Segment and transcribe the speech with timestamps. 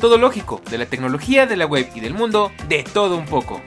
[0.00, 3.60] Todo lógico, de la tecnología, de la web y del mundo, de todo un poco.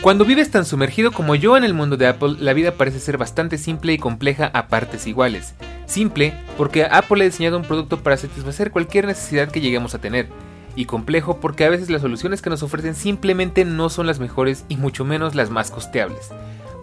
[0.00, 3.18] Cuando vives tan sumergido como yo en el mundo de Apple, la vida parece ser
[3.18, 5.54] bastante simple y compleja a partes iguales.
[5.86, 10.28] Simple porque Apple ha diseñado un producto para satisfacer cualquier necesidad que lleguemos a tener.
[10.76, 14.64] Y complejo porque a veces las soluciones que nos ofrecen simplemente no son las mejores
[14.68, 16.30] y mucho menos las más costeables.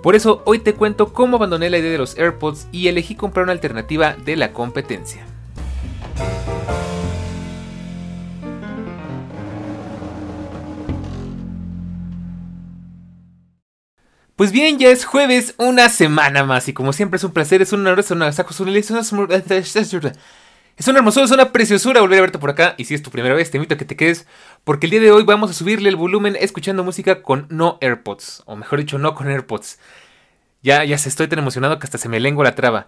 [0.03, 3.43] Por eso hoy te cuento cómo abandoné la idea de los AirPods y elegí comprar
[3.43, 5.25] una alternativa de la competencia.
[14.39, 16.69] Pues bien, ya es jueves, una semana más.
[16.69, 20.13] Y como siempre es un placer, es un honor, es una, es una,
[20.80, 22.75] es una hermosura, es una preciosura volver a verte por acá.
[22.77, 24.25] Y si es tu primera vez, te invito a que te quedes.
[24.63, 28.44] Porque el día de hoy vamos a subirle el volumen escuchando música con no AirPods.
[28.45, 29.77] O mejor dicho, no con AirPods.
[30.63, 32.88] Ya, ya se estoy tan emocionado que hasta se me lengua la traba.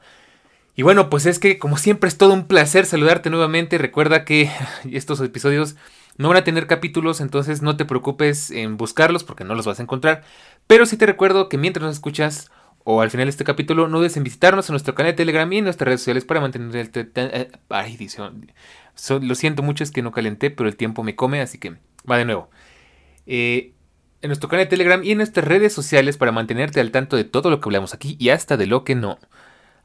[0.74, 3.78] Y bueno, pues es que como siempre es todo un placer saludarte nuevamente.
[3.78, 4.50] Recuerda que
[4.90, 5.76] estos episodios
[6.16, 9.80] no van a tener capítulos, entonces no te preocupes en buscarlos porque no los vas
[9.82, 10.24] a encontrar.
[10.66, 12.52] Pero sí te recuerdo que mientras nos escuchas
[12.84, 15.52] o al final de este capítulo, no dudes en visitarnos en nuestro canal de Telegram
[15.52, 17.12] y en nuestras redes sociales para mantener el...
[17.16, 17.98] Eh, ay,
[19.22, 21.76] lo siento mucho, es que no calenté, pero el tiempo me come, así que
[22.10, 22.50] va de nuevo.
[23.28, 23.74] Eh,
[24.22, 27.24] en nuestro canal de Telegram y en nuestras redes sociales para mantenerte al tanto de
[27.24, 29.20] todo lo que hablamos aquí y hasta de lo que no.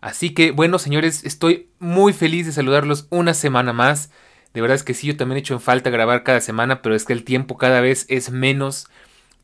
[0.00, 4.10] Así que bueno, señores, estoy muy feliz de saludarlos una semana más.
[4.52, 6.94] De verdad es que sí, yo también he hecho en falta grabar cada semana, pero
[6.94, 8.88] es que el tiempo cada vez es menos.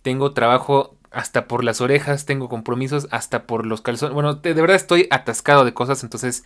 [0.03, 4.15] Tengo trabajo hasta por las orejas, tengo compromisos hasta por los calzones.
[4.15, 6.45] Bueno, de, verdad estoy atascado de cosas, entonces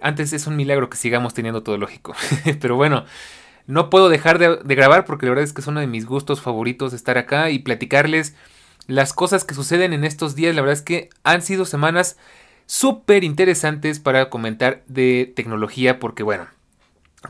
[0.00, 2.14] antes es un milagro que sigamos teniendo todo lógico.
[2.60, 3.04] pero bueno,
[3.66, 6.06] no puedo dejar de, de, grabar porque la verdad es que es uno de mis
[6.06, 8.34] gustos favoritos estar acá y platicarles
[8.86, 10.54] las cosas que suceden en estos días.
[10.54, 12.16] La verdad es que han sido semanas
[12.66, 16.46] súper interesantes para comentar de tecnología porque bueno,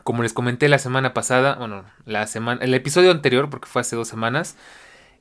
[0.03, 3.95] como les comenté la semana pasada, bueno, la semana, el episodio anterior, porque fue hace
[3.95, 4.55] dos semanas,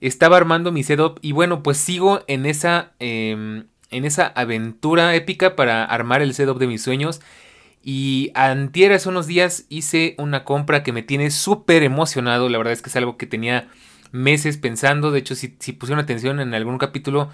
[0.00, 5.56] estaba armando mi setup y bueno, pues sigo en esa, em, en esa aventura épica
[5.56, 7.20] para armar el setup de mis sueños.
[7.82, 12.48] Y antier hace unos días hice una compra que me tiene súper emocionado.
[12.48, 13.68] La verdad es que es algo que tenía
[14.10, 15.12] meses pensando.
[15.12, 17.30] De hecho, si, si pusieron atención en algún capítulo,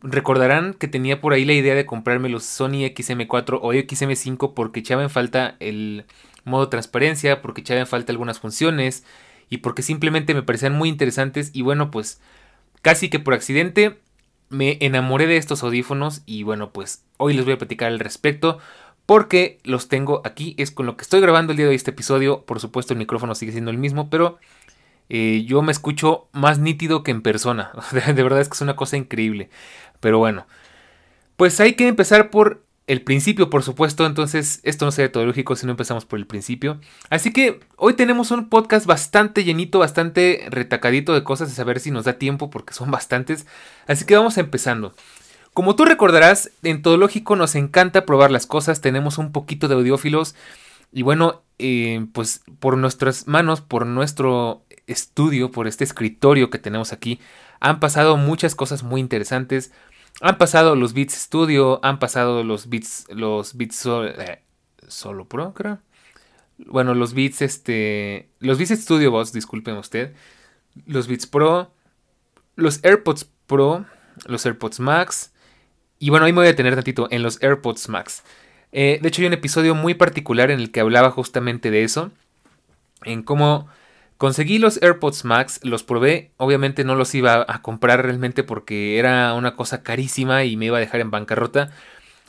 [0.00, 4.80] recordarán que tenía por ahí la idea de comprarme los Sony XM4 o XM5 porque
[4.80, 6.04] echaba en falta el,
[6.48, 9.04] modo transparencia, porque echaba falta algunas funciones
[9.50, 12.20] y porque simplemente me parecían muy interesantes y bueno, pues
[12.82, 13.98] casi que por accidente
[14.50, 18.58] me enamoré de estos audífonos y bueno, pues hoy les voy a platicar al respecto
[19.06, 22.44] porque los tengo aquí, es con lo que estoy grabando el día de este episodio,
[22.44, 24.38] por supuesto el micrófono sigue siendo el mismo, pero
[25.08, 28.76] eh, yo me escucho más nítido que en persona, de verdad es que es una
[28.76, 29.48] cosa increíble,
[30.00, 30.46] pero bueno,
[31.36, 35.54] pues hay que empezar por el principio, por supuesto, entonces esto no sería todo lógico
[35.54, 36.80] si no empezamos por el principio.
[37.10, 41.90] Así que hoy tenemos un podcast bastante llenito, bastante retacadito de cosas, a saber si
[41.90, 43.46] nos da tiempo porque son bastantes.
[43.86, 44.94] Así que vamos empezando.
[45.52, 49.74] Como tú recordarás, en Todo Lógico nos encanta probar las cosas, tenemos un poquito de
[49.74, 50.34] audiófilos
[50.90, 56.94] y bueno, eh, pues por nuestras manos, por nuestro estudio, por este escritorio que tenemos
[56.94, 57.20] aquí,
[57.60, 59.72] han pasado muchas cosas muy interesantes.
[60.20, 64.42] Han pasado los Beats Studio, han pasado los Beats, los Beats eh,
[64.88, 65.78] Solo Pro, creo.
[66.58, 70.14] Bueno, los Beats, este, los Beats Studio Boss, disculpen usted.
[70.86, 71.72] Los Beats Pro,
[72.56, 73.84] los AirPods Pro,
[74.26, 75.32] los AirPods Max.
[76.00, 78.24] Y bueno, ahí me voy a tener tantito en los AirPods Max.
[78.72, 82.10] Eh, de hecho, hay un episodio muy particular en el que hablaba justamente de eso.
[83.04, 83.68] En cómo
[84.18, 89.32] Conseguí los AirPods Max, los probé, obviamente no los iba a comprar realmente porque era
[89.34, 91.70] una cosa carísima y me iba a dejar en bancarrota.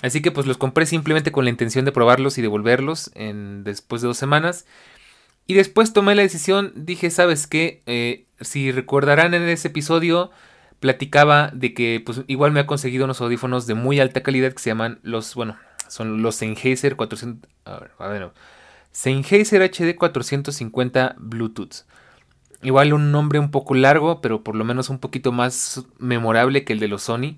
[0.03, 4.07] Así que pues los compré simplemente con la intención de probarlos y devolverlos después de
[4.07, 4.68] dos semanas.
[5.47, 7.81] Y después tomé la decisión, dije, ¿sabes qué?
[7.88, 10.30] Eh, si recordarán en ese episodio,
[10.80, 14.59] platicaba de que pues igual me ha conseguido unos audífonos de muy alta calidad que
[14.59, 15.57] se llaman los, bueno,
[15.88, 17.50] son los Sennheiser 400...
[17.65, 18.31] A ver, a ver,
[18.91, 21.86] Sennheiser HD 450 Bluetooth.
[22.62, 26.74] Igual un nombre un poco largo, pero por lo menos un poquito más memorable que
[26.74, 27.38] el de los Sony.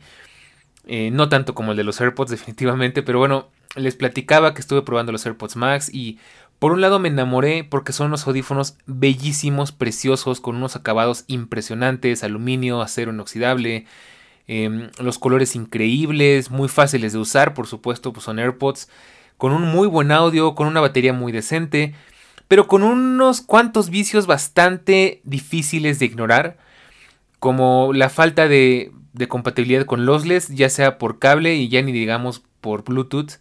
[0.87, 4.81] Eh, no tanto como el de los AirPods definitivamente, pero bueno, les platicaba que estuve
[4.81, 6.19] probando los AirPods Max y
[6.59, 12.23] por un lado me enamoré porque son unos audífonos bellísimos, preciosos, con unos acabados impresionantes,
[12.23, 13.85] aluminio, acero inoxidable,
[14.47, 18.89] em, los colores increíbles, muy fáciles de usar, por supuesto, pues son AirPods,
[19.41, 21.95] con un muy buen audio, con una batería muy decente,
[22.47, 26.57] pero con unos cuantos vicios bastante difíciles de ignorar,
[27.39, 28.91] como la falta de,
[29.29, 33.39] compatibilidad con lossless, ya sea por cable y ya ni digamos por Bluetooth,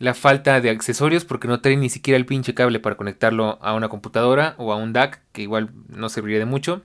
[0.00, 3.74] la falta de accesorios porque no trae ni siquiera el pinche cable para conectarlo a
[3.74, 6.82] una computadora o a un DAC, que igual no serviría de mucho.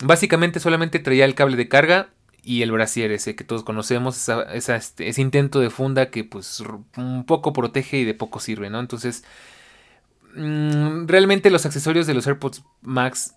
[0.00, 2.10] Básicamente solamente traía el cable de carga
[2.44, 6.62] y el brasier ese que todos conocemos, este, ese intento de funda que pues
[6.96, 8.80] un poco protege y de poco sirve, ¿no?
[8.80, 9.24] Entonces,
[10.36, 13.34] mm, realmente los accesorios de los AirPods Max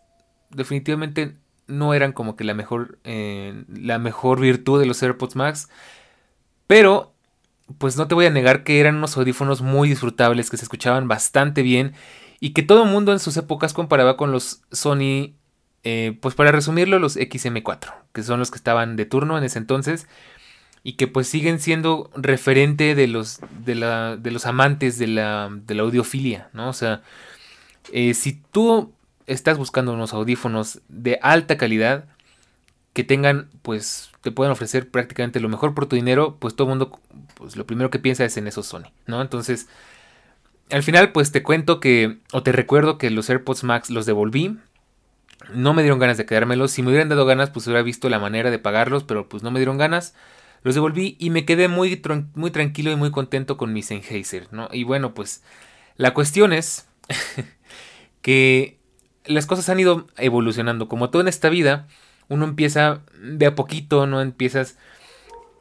[0.50, 1.38] definitivamente
[1.68, 5.69] no eran como que la mejor, eh, la mejor virtud de los AirPods Max,
[6.68, 7.13] pero
[7.77, 11.07] pues no te voy a negar que eran unos audífonos muy disfrutables, que se escuchaban
[11.07, 11.94] bastante bien
[12.39, 15.33] y que todo el mundo en sus épocas comparaba con los Sony,
[15.83, 19.59] eh, pues para resumirlo, los XM4, que son los que estaban de turno en ese
[19.59, 20.07] entonces
[20.83, 25.50] y que pues siguen siendo referente de los, de la, de los amantes de la,
[25.51, 26.69] de la audiofilia, ¿no?
[26.69, 27.01] O sea,
[27.91, 28.94] eh, si tú
[29.25, 32.06] estás buscando unos audífonos de alta calidad,
[32.94, 36.79] que tengan, pues, te pueden ofrecer prácticamente lo mejor por tu dinero, pues todo el
[36.79, 37.00] mundo,
[37.35, 39.21] pues lo primero que piensa es en esos Sony, ¿no?
[39.21, 39.68] Entonces,
[40.71, 44.57] al final, pues te cuento que, o te recuerdo que los AirPods Max los devolví.
[45.54, 46.72] No me dieron ganas de quedármelos.
[46.72, 49.51] Si me hubieran dado ganas, pues hubiera visto la manera de pagarlos, pero pues no
[49.51, 50.13] me dieron ganas.
[50.63, 52.01] Los devolví y me quedé muy,
[52.36, 54.69] muy tranquilo y muy contento con mi Sennheiser, ¿no?
[54.72, 55.44] Y bueno, pues
[55.95, 56.88] la cuestión es
[58.22, 58.78] que
[59.25, 60.88] las cosas han ido evolucionando.
[60.88, 61.88] Como todo en esta vida,
[62.28, 64.22] uno empieza de a poquito, ¿no?
[64.22, 64.78] Empiezas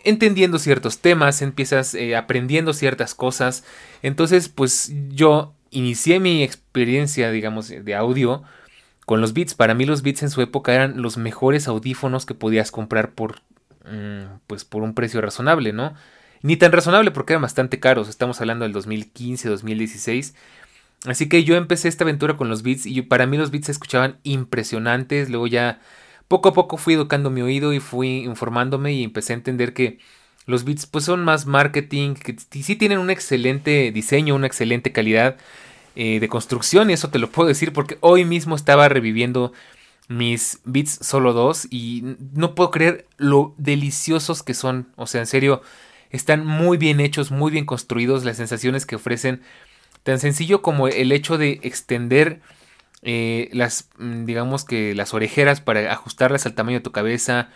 [0.04, 3.64] entendiendo ciertos temas, empiezas eh, aprendiendo ciertas cosas.
[4.02, 8.42] Entonces, pues yo inicié mi experiencia, digamos, de audio
[9.06, 9.54] con los Beats.
[9.54, 13.40] Para mí los Beats en su época eran los mejores audífonos que podías comprar por,
[13.86, 15.94] mm, pues, por un precio razonable, ¿no?
[16.42, 18.08] Ni tan razonable porque eran bastante caros.
[18.08, 20.34] Estamos hablando del 2015, 2016.
[21.06, 23.72] Así que yo empecé esta aventura con los Beats y para mí los Beats se
[23.72, 25.30] escuchaban impresionantes.
[25.30, 25.80] Luego ya
[26.28, 29.98] poco a poco fui educando mi oído y fui informándome y empecé a entender que
[30.46, 35.36] los beats pues son más marketing, que sí tienen un excelente diseño, una excelente calidad
[35.96, 39.52] eh, de construcción y eso te lo puedo decir porque hoy mismo estaba reviviendo
[40.08, 45.26] mis beats solo dos y no puedo creer lo deliciosos que son, o sea, en
[45.26, 45.62] serio,
[46.10, 49.42] están muy bien hechos, muy bien construidos, las sensaciones que ofrecen,
[50.02, 52.40] tan sencillo como el hecho de extender
[53.02, 57.48] eh, las, mm, digamos que las orejeras para ajustarlas al tamaño de tu cabeza,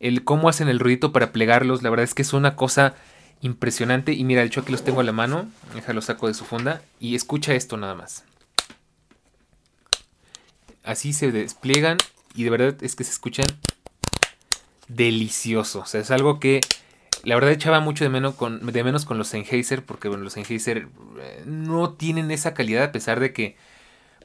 [0.00, 2.94] el cómo hacen el ruidito para plegarlos, la verdad es que es una cosa
[3.40, 4.12] impresionante.
[4.12, 6.82] Y mira, de hecho aquí los tengo a la mano, déjalo saco de su funda
[7.00, 8.24] y escucha esto nada más.
[10.84, 11.98] Así se despliegan
[12.34, 13.46] y de verdad es que se escuchan
[14.88, 15.82] deliciosos.
[15.82, 16.60] O sea, es algo que
[17.24, 20.32] la verdad echaba mucho de menos con, de menos con los Sennheiser porque bueno, los
[20.34, 20.88] Sennheiser
[21.20, 23.56] eh, no tienen esa calidad a pesar de que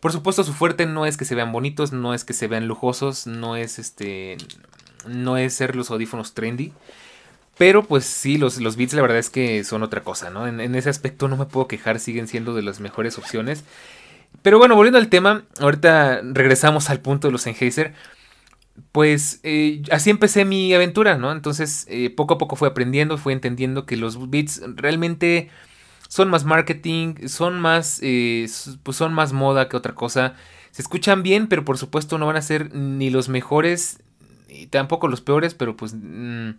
[0.04, 2.68] por supuesto, su fuerte no es que se vean bonitos, no es que se vean
[2.68, 4.35] lujosos, no es este.
[5.07, 6.73] No es ser los audífonos trendy.
[7.57, 10.48] Pero pues sí, los, los Beats la verdad es que son otra cosa, ¿no?
[10.48, 13.64] En, ese aspecto no me puedo quejar, siguen siendo de las mejores opciones.
[14.42, 17.94] Pero bueno, volviendo al tema, ahorita regresamos al punto de los Sennheiser.
[18.92, 21.31] Pues eh, así empecé mi aventura, ¿no?
[21.31, 25.52] Entonces eh, poco a poco fui aprendiendo, fui entendiendo que los Beats realmente
[26.10, 28.48] son más marketing, son más, eh,
[28.81, 30.36] pues son más moda que otra cosa.
[30.72, 34.00] Se escuchan bien, pero por supuesto no van a ser ni los mejores,
[34.54, 36.52] y tampoco los peores, pero pues mm,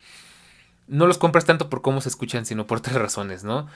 [0.87, 3.67] no los compras tanto por cómo se escuchan, sino por otras razones, ¿no?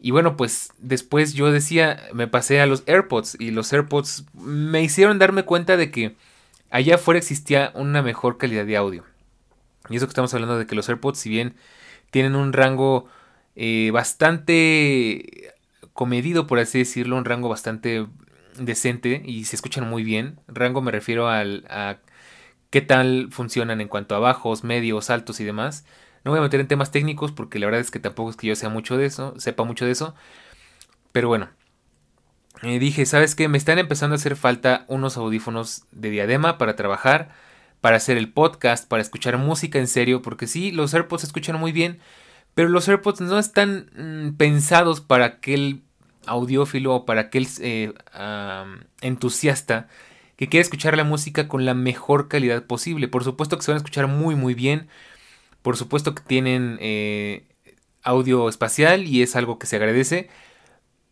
[0.00, 4.82] Y bueno, pues después yo decía, me pasé a los AirPods y los AirPods me
[4.82, 6.16] hicieron darme cuenta de que
[6.70, 9.04] allá afuera existía una mejor calidad de audio.
[9.88, 11.56] Y eso que estamos hablando de que los AirPods, si bien
[12.10, 13.06] tienen un rango
[13.56, 15.52] eh, bastante
[15.92, 18.06] comedido, por así decirlo, un rango bastante
[18.56, 20.38] decente y se escuchan muy bien.
[20.46, 21.98] Rango me refiero al, a
[22.70, 25.84] qué tal funcionan en cuanto a bajos, medios, altos y demás.
[26.28, 28.46] No voy a meter en temas técnicos porque la verdad es que tampoco es que
[28.46, 30.14] yo sea mucho de eso, sepa mucho de eso.
[31.10, 31.48] Pero bueno,
[32.60, 33.48] eh, dije, ¿sabes qué?
[33.48, 37.30] Me están empezando a hacer falta unos audífonos de diadema para trabajar,
[37.80, 41.72] para hacer el podcast, para escuchar música en serio, porque sí, los AirPods escuchan muy
[41.72, 41.98] bien,
[42.54, 45.80] pero los AirPods no están mm, pensados para aquel
[46.26, 47.94] audiófilo o para aquel eh,
[49.00, 49.88] entusiasta
[50.36, 53.08] que quiere escuchar la música con la mejor calidad posible.
[53.08, 54.88] Por supuesto que se van a escuchar muy muy bien,
[55.62, 57.46] Por supuesto que tienen eh,
[58.02, 60.28] audio espacial y es algo que se agradece,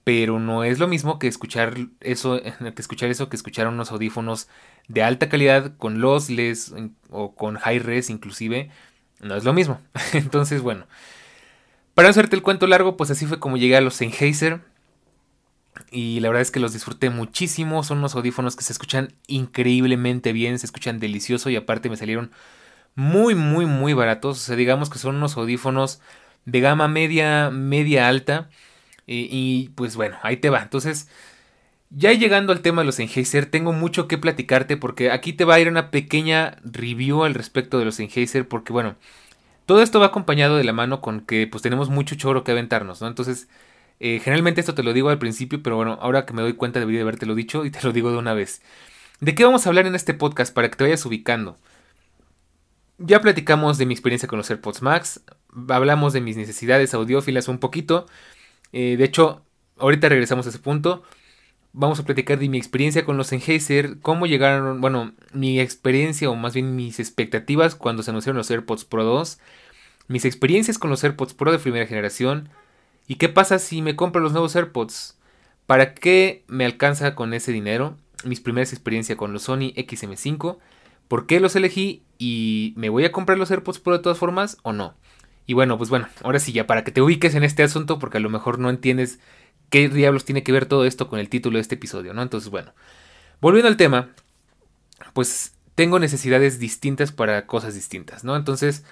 [0.04, 2.40] pero no es lo mismo que escuchar eso,
[2.74, 4.48] que escuchar eso que escuchar unos audífonos
[4.88, 6.74] de alta calidad con lossless
[7.10, 8.70] o con high res inclusive,
[9.20, 9.80] no es lo mismo.
[10.12, 10.86] Entonces, bueno,
[11.94, 14.60] para no hacerte el cuento largo, pues así fue como llegué a los Sennheiser.
[15.90, 17.82] Y la verdad es que los disfruté muchísimo.
[17.82, 22.32] Son unos audífonos que se escuchan increíblemente bien, se escuchan delicioso y aparte me salieron
[22.96, 24.38] muy, muy, muy baratos.
[24.38, 26.00] O sea, digamos que son unos audífonos
[26.46, 28.50] de gama media, media alta.
[29.06, 30.62] Y, pues bueno, ahí te va.
[30.62, 31.08] Entonces,
[31.90, 35.54] ya llegando al tema de los Sennheiser, tengo mucho que platicarte porque aquí te va
[35.54, 38.96] a ir una pequeña review al respecto de los Sennheiser porque bueno,
[39.66, 43.00] todo esto va acompañado de la mano con que pues tenemos mucho choro que aventarnos,
[43.00, 43.08] ¿no?
[43.08, 43.48] Entonces,
[44.00, 46.80] eh, generalmente esto te lo digo al principio, pero bueno, ahora que me doy cuenta
[46.80, 48.62] debería de haberte lo dicho y te lo digo de una vez.
[49.20, 51.58] ¿De qué vamos a hablar en este podcast para que te vayas ubicando?
[52.98, 55.22] Ya platicamos de mi experiencia con los AirPods Max,
[55.68, 58.06] hablamos de mis necesidades audiófilas un poquito.
[58.72, 59.44] Eh, de hecho,
[59.78, 61.02] ahorita regresamos a ese punto.
[61.72, 66.34] Vamos a platicar de mi experiencia con los Sennheiser, cómo llegaron, bueno, mi experiencia o
[66.34, 69.38] más bien mis expectativas cuando se anunciaron los AirPods Pro 2,
[70.08, 72.48] mis experiencias con los AirPods Pro de primera generación,
[73.08, 75.16] ¿Y qué pasa si me compro los nuevos AirPods?
[75.66, 77.96] ¿Para qué me alcanza con ese dinero?
[78.24, 80.58] Mis primeras experiencias con los Sony XM5.
[81.08, 82.02] ¿Por qué los elegí?
[82.18, 84.94] ¿Y me voy a comprar los AirPods Pro de todas formas o no?
[85.46, 88.18] Y bueno, pues bueno, ahora sí ya para que te ubiques en este asunto porque
[88.18, 89.20] a lo mejor no entiendes
[89.70, 92.22] qué diablos tiene que ver todo esto con el título de este episodio, ¿no?
[92.22, 92.72] Entonces, bueno,
[93.40, 94.10] volviendo al tema,
[95.12, 98.34] pues tengo necesidades distintas para cosas distintas, ¿no?
[98.34, 98.84] Entonces,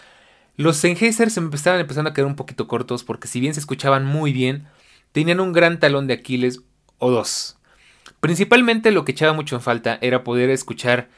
[0.57, 3.61] los Sennheiser se me estaban empezando a quedar un poquito cortos porque si bien se
[3.61, 4.69] escuchaban muy bien,
[5.11, 6.61] tenían un gran talón de Aquiles
[6.99, 7.59] o dos.
[8.21, 11.09] Principalmente lo que echaba mucho en falta era poder escuchar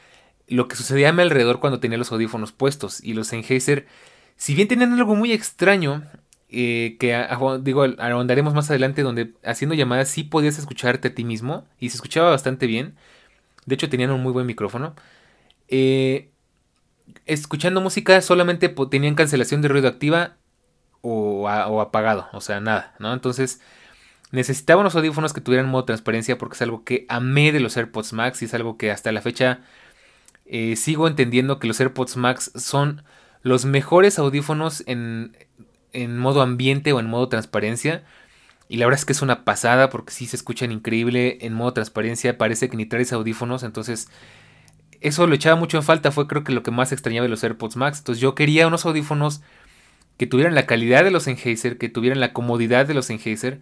[0.47, 3.03] lo que sucedía a mi alrededor cuando tenía los audífonos puestos.
[3.03, 3.87] Y los Sennheiser,
[4.35, 6.03] si bien tenían algo muy extraño,
[6.49, 7.27] eh, que
[7.61, 11.97] digo, ahondaremos más adelante, donde haciendo llamadas sí podías escucharte a ti mismo y se
[11.97, 12.95] escuchaba bastante bien.
[13.65, 14.95] De hecho, tenían un muy buen micrófono.
[15.67, 16.29] Eh,
[17.25, 20.37] escuchando música solamente tenían cancelación de ruido activa
[21.01, 21.47] o,
[21.81, 23.13] apagado, o sea, nada, ¿no?
[23.13, 23.61] Entonces
[24.31, 28.13] necesitaba unos audífonos que tuvieran modo transparencia porque es algo que amé de los AirPods
[28.13, 29.61] Max y es algo que hasta la fecha
[30.47, 33.03] eh, sigo entendiendo que los AirPods Max son
[33.41, 35.37] los mejores audífonos en,
[35.93, 38.03] en modo ambiente o en modo transparencia.
[38.69, 41.73] Y la verdad es que es una pasada porque sí se escuchan increíble en modo
[41.73, 42.37] transparencia.
[42.37, 43.63] Parece que ni traes audífonos.
[43.63, 44.09] Entonces
[45.01, 47.43] eso lo echaba mucho en falta, fue creo que lo que más extrañaba de los
[47.43, 47.99] AirPods Max.
[47.99, 49.41] Entonces yo quería unos audífonos
[50.17, 53.61] que tuvieran la calidad de los Sennheiser, que tuvieran la comodidad de los Sennheiser,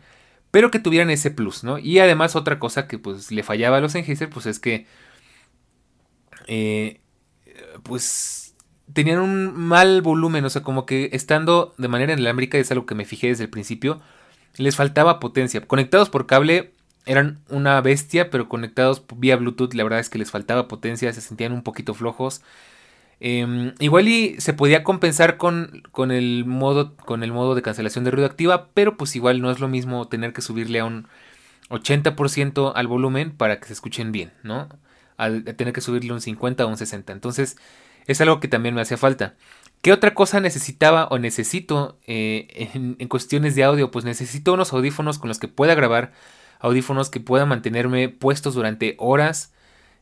[0.51, 1.77] pero que tuvieran ese plus, ¿no?
[1.77, 4.85] Y además otra cosa que pues le fallaba a los Sennheiser, pues es que
[6.47, 7.01] eh,
[7.83, 8.55] pues
[8.93, 12.95] tenían un mal volumen, o sea, como que estando de manera inalámbrica, es algo que
[12.95, 14.01] me fijé desde el principio,
[14.57, 15.61] les faltaba potencia.
[15.61, 16.71] Conectados por cable
[17.05, 21.21] eran una bestia, pero conectados vía Bluetooth, la verdad es que les faltaba potencia, se
[21.21, 22.41] sentían un poquito flojos.
[23.19, 28.03] Em, igual y se podía compensar con, con, el modo, con el modo de cancelación
[28.03, 31.07] de ruido activa, pero pues igual no es lo mismo tener que subirle a un
[31.69, 34.67] 80% al volumen para que se escuchen bien, ¿no?
[35.17, 37.13] Al tener que subirle un 50 o un 60.
[37.13, 37.57] Entonces
[38.07, 39.35] es algo que también me hacía falta.
[39.81, 43.91] ¿Qué otra cosa necesitaba o necesito eh, en, cuestiones de audio?
[43.91, 46.11] Pues necesito unos audífonos con los que pueda grabar
[46.59, 49.53] audífonos que puedan mantenerme puestos durante horas,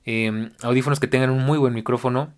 [0.05, 2.33] em, audífonos que tengan un muy buen micrófono.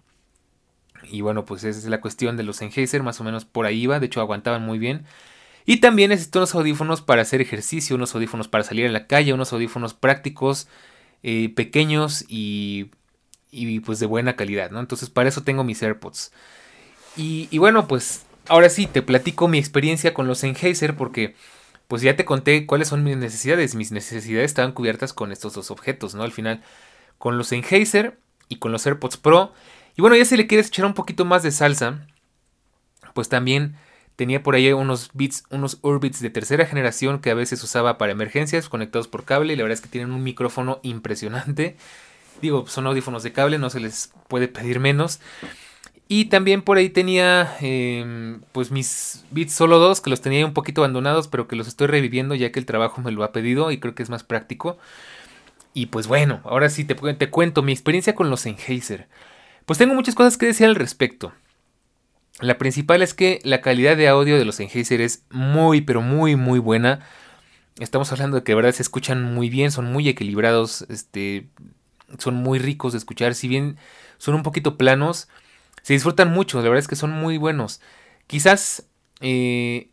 [1.03, 3.86] Y bueno, pues esa es la cuestión de los Sennheiser, más o menos por ahí
[3.86, 5.05] va, de hecho aguantaban muy bien.
[5.65, 9.34] Y también necesito unos audífonos para hacer ejercicio, unos audífonos para salir a la calle,
[9.34, 10.67] unos audífonos prácticos,
[11.27, 12.91] eh, pequeños y,
[13.50, 14.79] y, pues de buena calidad, ¿no?
[14.79, 16.32] Entonces para eso tengo mis AirPods.
[17.17, 21.34] Y, y bueno, pues ahora sí, te platico mi experiencia con los Sennheiser porque
[21.88, 23.74] pues ya te conté cuáles son mis necesidades.
[23.74, 26.22] Mis necesidades estaban cubiertas con estos dos objetos, ¿no?
[26.22, 26.62] Al final,
[27.17, 29.51] con los Sennheiser y con los AirPods Pro.
[29.98, 32.05] Y bueno, ya si le quieres echar un poquito más de salsa,
[33.15, 33.77] pues también
[34.15, 38.12] tenía por ahí unos bits, unos Urbits de tercera generación que a veces usaba para
[38.12, 39.53] emergencias conectados por cable.
[39.53, 41.75] Y la verdad es que tienen un micrófono impresionante.
[42.41, 45.19] Digo, son audífonos de cable, no se les puede pedir menos.
[46.07, 50.53] Y también por ahí tenía em, pues mis Beats Solo 2 que los tenía un
[50.53, 53.72] poquito abandonados pero que los estoy reviviendo ya que el trabajo me lo ha pedido
[53.72, 54.77] y creo que es más práctico.
[55.74, 59.07] Y pues bueno, ahora sí te, te cuento mi experiencia con los Sennheiser.
[59.65, 61.34] Pues tengo muchas cosas que decir al respecto.
[62.41, 66.35] La principal es que la calidad de audio de los Sennheiser es muy pero muy
[66.35, 67.07] muy buena.
[67.79, 71.47] Estamos hablando de que de verdad se escuchan muy bien, son muy equilibrados, este,
[72.19, 73.77] son muy ricos de escuchar, si bien
[74.17, 75.27] son un poquito planos
[75.85, 77.79] se disfrutan mucho, la verdad es que son muy buenos.
[78.25, 78.87] Quizás
[79.21, 79.89] eh,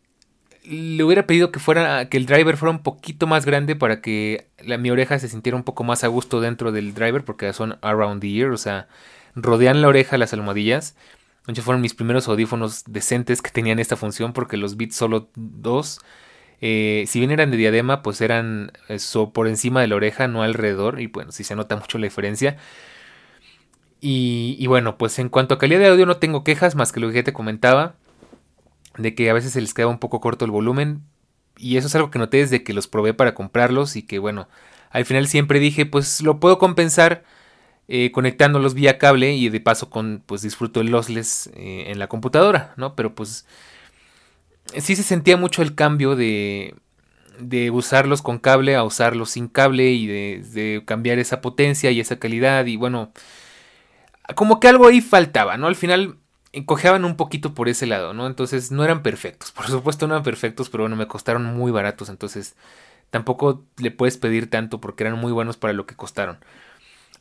[0.63, 4.47] le hubiera pedido que fuera que el driver fuera un poquito más grande para que
[4.65, 7.77] la, mi oreja se sintiera un poco más a gusto dentro del driver porque son
[7.83, 8.87] around the ear, o sea,
[9.35, 10.95] rodean la oreja las almohadillas.
[11.47, 15.99] De fueron mis primeros audífonos decentes que tenían esta función porque los Beats solo dos,
[16.61, 20.43] eh, si bien eran de diadema, pues eran eso, por encima de la oreja, no
[20.43, 21.01] alrededor.
[21.01, 22.55] Y bueno, sí se nota mucho la diferencia.
[24.05, 27.07] Y, bueno, pues en cuanto a calidad de audio no tengo quejas más que lo
[27.07, 27.95] que ya te comentaba
[28.97, 31.03] de que a veces se les queda un poco corto el volumen.
[31.57, 34.49] Y eso es algo que noté desde que los probé para comprarlos y que bueno,
[34.89, 37.23] al final siempre dije, pues lo puedo compensar
[37.87, 42.07] eh, conectándolos vía cable y de paso con, pues disfruto el lossless eh, en la
[42.07, 42.95] computadora, ¿no?
[42.95, 43.45] Pero pues
[44.77, 46.75] sí se sentía mucho el cambio de,
[47.39, 51.99] de usarlos con cable a usarlos sin cable y de, de cambiar esa potencia y
[51.99, 53.11] esa calidad y bueno,
[54.35, 55.67] como que algo ahí faltaba, ¿no?
[55.67, 56.17] Al final
[56.65, 58.27] cojeaban un poquito por ese lado, ¿no?
[58.27, 59.51] Entonces no eran perfectos.
[59.51, 62.09] Por supuesto no eran perfectos, pero bueno, me costaron muy baratos.
[62.09, 62.55] Entonces
[63.09, 66.37] tampoco le puedes pedir tanto porque eran muy buenos para lo que costaron.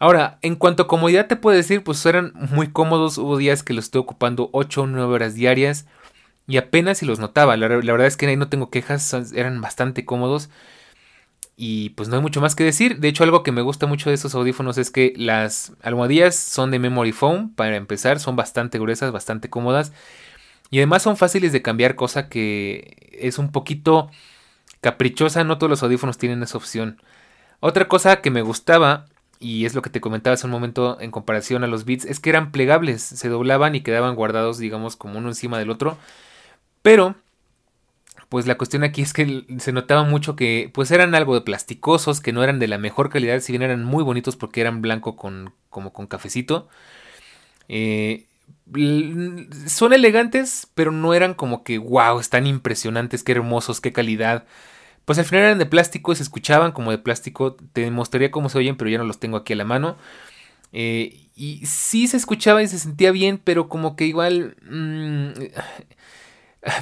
[0.02, 3.18] Ahora, en cuanto a comodidad te puedo decir, pues eran muy cómodos.
[3.18, 5.86] Hubo días que los estoy ocupando 8 o 9 horas diarias
[6.48, 7.56] y apenas si los notaba.
[7.56, 10.50] La, la, verdad es que ahí no tengo quejas, eran bastante cómodos.
[11.56, 12.98] Y pues no hay mucho más que decir.
[12.98, 16.72] De hecho, algo que me gusta mucho de estos audífonos es que las almohadillas son
[16.72, 17.54] de memory foam.
[17.54, 19.92] Para empezar, son bastante gruesas, bastante cómodas.
[20.70, 24.10] Y además son fáciles de cambiar, cosa que es un poquito
[24.80, 25.44] caprichosa.
[25.44, 27.00] No todos los audífonos tienen esa opción.
[27.60, 29.06] Otra cosa que me gustaba,
[29.42, 32.20] y es lo que te comentaba hace un momento en comparación a los Beats, es
[32.20, 33.02] que eran plegables.
[33.02, 35.98] Se doblaban y quedaban guardados, digamos, como uno encima del otro.
[36.82, 37.16] Pero
[38.28, 42.22] pues la cuestión aquí es que se notaba mucho que pues eran algo de plasticosos,
[42.22, 45.16] que no eran de la mejor calidad, si bien eran muy bonitos porque eran blanco
[45.16, 46.66] con como con cafecito.
[47.68, 48.24] Eh,
[49.66, 54.46] son elegantes, pero no eran como que wow, están impresionantes, qué hermosos, qué calidad.
[55.04, 57.56] Pues al final eran de plástico y se escuchaban como de plástico.
[57.72, 59.96] Te mostraría cómo se oyen, pero ya no los tengo aquí a la mano.
[60.72, 64.56] Eh, y sí se escuchaba y se sentía bien, pero como que igual...
[64.62, 65.32] Mmm,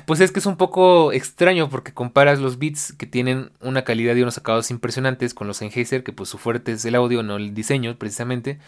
[0.05, 4.15] pues es que es un poco extraño porque comparas los beats que tienen una calidad
[4.15, 7.37] y unos acabados impresionantes con los Sennheiser, que pues su fuerte es el audio, no
[7.37, 8.59] el diseño precisamente.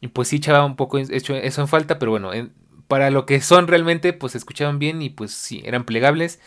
[0.00, 2.30] Y pues sí echaba un poco eso en falta, pero bueno,
[2.86, 6.38] para lo que son realmente, pues se escuchaban bien y pues sí, eran plegables.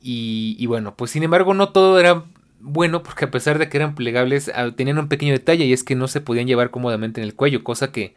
[0.00, 2.24] Y, bueno, pues sin embargo no todo era
[2.60, 5.84] bueno porque a pesar de que eran plegables, ah, tenían un pequeño detalle y es
[5.84, 8.14] que no se podían llevar cómodamente en el cuello, cosa que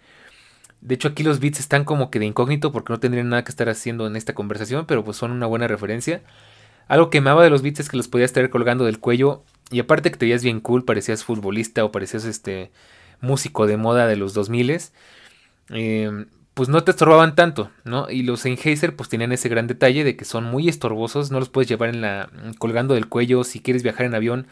[0.82, 3.52] de hecho, aquí los bits están como que de incógnito porque no tendrían nada que
[3.52, 6.24] estar haciendo en esta conversación, pero pues son una buena referencia.
[6.88, 9.80] Algo que amaba de los bits es que los podías estar colgando del cuello y
[9.80, 12.72] aparte que te veías bien cool, parecías futbolista o parecías este
[13.22, 14.82] músico de moda de los 2000
[15.70, 16.26] eh,
[16.62, 18.08] pues no te estorbaban tanto, ¿no?
[18.08, 21.50] Y los Sennheiser pues tenían ese gran detalle de que son muy estorbosos, no los
[21.50, 24.46] puedes llevar en la colgando del cuello si quieres viajar en avión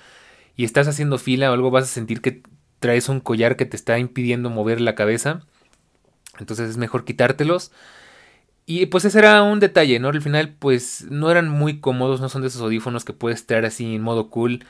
[0.55, 2.41] y estás haciendo fila o algo vas a sentir que
[2.79, 5.41] traes un collar que te está impidiendo mover la cabeza
[6.39, 7.71] entonces es mejor quitártelos.
[8.65, 10.07] Y pues ese era un detalle, ¿no?
[10.07, 13.65] Al final pues no eran muy cómodos, no son de esos audífonos que puedes traer
[13.65, 14.65] así en modo cool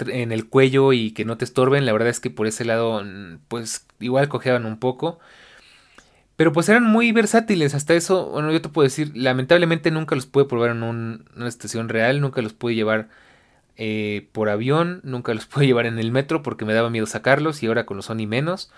[0.00, 1.86] en el cuello y que no te estorben.
[1.86, 3.04] La verdad es que por ese lado
[3.46, 5.20] pues igual cojeaban un poco.
[6.42, 10.26] Pero pues eran muy versátiles, hasta eso, bueno, yo te puedo decir, lamentablemente nunca los
[10.26, 13.08] pude probar en una estación real, nunca los pude llevar
[13.76, 17.62] eh, por avión, nunca los pude llevar en el metro porque me daba miedo sacarlos
[17.62, 18.72] y ahora con los Sony menos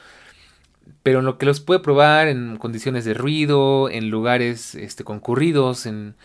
[1.03, 5.87] pero en lo que los puede probar en condiciones de ruido, en lugares este, concurridos,
[5.87, 6.17] en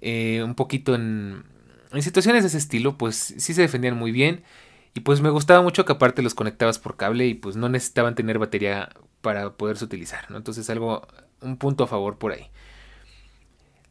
[0.00, 1.42] eh, un poquito en,
[1.92, 4.44] en situaciones de ese estilo, pues sí se defendían muy bien.
[4.94, 8.14] Y pues me gustaba mucho que aparte los conectabas por cable y pues no necesitaban
[8.14, 10.36] tener batería para poderse utilizar, ¿no?
[10.36, 11.06] Entonces algo,
[11.40, 12.50] un punto a favor por ahí.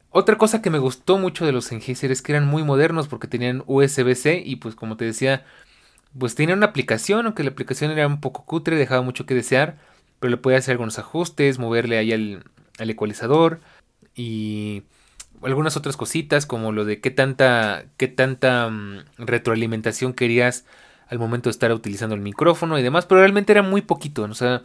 [0.09, 3.27] Otra cosa que me gustó mucho de los Sennheiser es que eran muy modernos porque
[3.27, 5.45] tenían USB-C y pues como te decía,
[6.17, 9.77] pues tenían una aplicación, aunque la aplicación era un poco cutre, dejaba mucho que desear
[10.19, 12.43] pero le puede hacer algunos ajustes, moverle ahí al,
[12.79, 13.59] ecualizador
[14.15, 14.83] y
[15.43, 20.65] algunas otras cositas como lo de qué tanta, qué tanta mm, retroalimentación querías
[21.09, 24.33] al momento de estar utilizando el micrófono y demás, pero realmente era muy poquito, o
[24.33, 24.61] sea,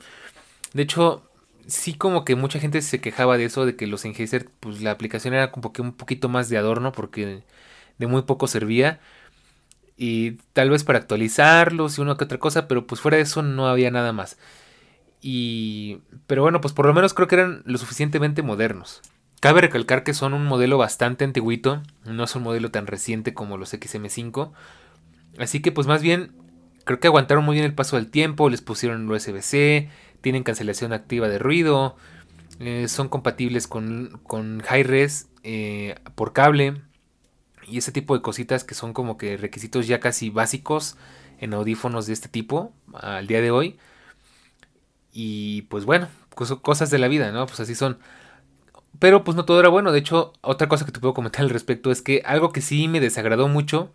[0.73, 1.23] de hecho,
[1.67, 4.91] sí como que mucha gente se quejaba de eso, de que los Sennheiser, pues la
[4.91, 7.43] aplicación era como que un poquito más de adorno porque
[7.99, 9.01] de muy poco servía
[9.97, 13.43] y tal vez para actualizarlos y una que otra cosa, pero pues fuera de eso
[13.43, 14.39] no había nada más.
[15.21, 16.01] Y.
[16.27, 19.03] Pero bueno, pues por lo menos creo que eran lo suficientemente modernos.
[19.41, 23.59] Cabe recalcar que son un modelo bastante antiguito, no es un modelo tan reciente como
[23.59, 24.53] los XM5.
[25.39, 26.33] Así que pues más bien
[26.85, 29.89] creo que aguantaron muy bien el paso del tiempo, les pusieron USB-C,
[30.21, 31.97] tienen cancelación activa de ruido,
[32.61, 36.83] Eh, son compatibles con, con Hi-Res eh, por cable
[37.69, 40.97] y ese tipo de cositas que son como que requisitos ya casi básicos
[41.41, 43.79] en audífonos de este tipo al día de hoy.
[45.13, 46.09] Y pues bueno,
[46.63, 47.47] cosas de la vida, ¿no?
[47.47, 47.99] Pues así son.
[48.99, 49.93] Pero pues no todo era bueno.
[49.93, 52.89] De hecho, otra cosa que te puedo comentar al respecto es que algo que sí
[52.89, 53.93] me desagradó mucho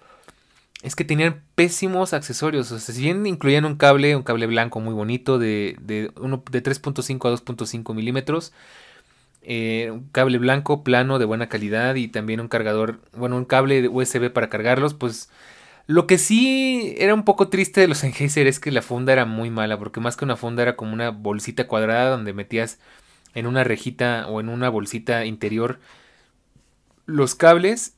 [0.83, 2.71] es que tenían pésimos accesorios.
[2.71, 6.63] O sea, si bien incluían un cable, un cable blanco muy bonito de, de, de
[6.63, 8.53] 3.5 a 2.5 milímetros.
[9.49, 13.87] Eh, un cable blanco plano de buena calidad y también un cargador, bueno, un cable
[13.87, 15.29] USB para cargarlos, pues
[15.87, 19.25] lo que sí era un poco triste de los Sennheiser es que la funda era
[19.25, 22.79] muy mala, porque más que una funda era como una bolsita cuadrada donde metías
[23.35, 25.79] en una rejita o en una bolsita interior
[27.05, 27.95] los cables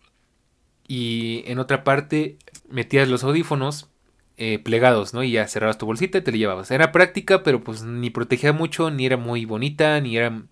[0.88, 2.38] y en otra parte
[2.70, 3.90] metías los audífonos
[4.38, 5.24] eh, plegados, ¿no?
[5.24, 6.72] Y ya cerrabas tu bolsita y te la llevabas.
[6.72, 10.44] Era práctica, pero pues ni protegía mucho, ni era muy bonita, ni era,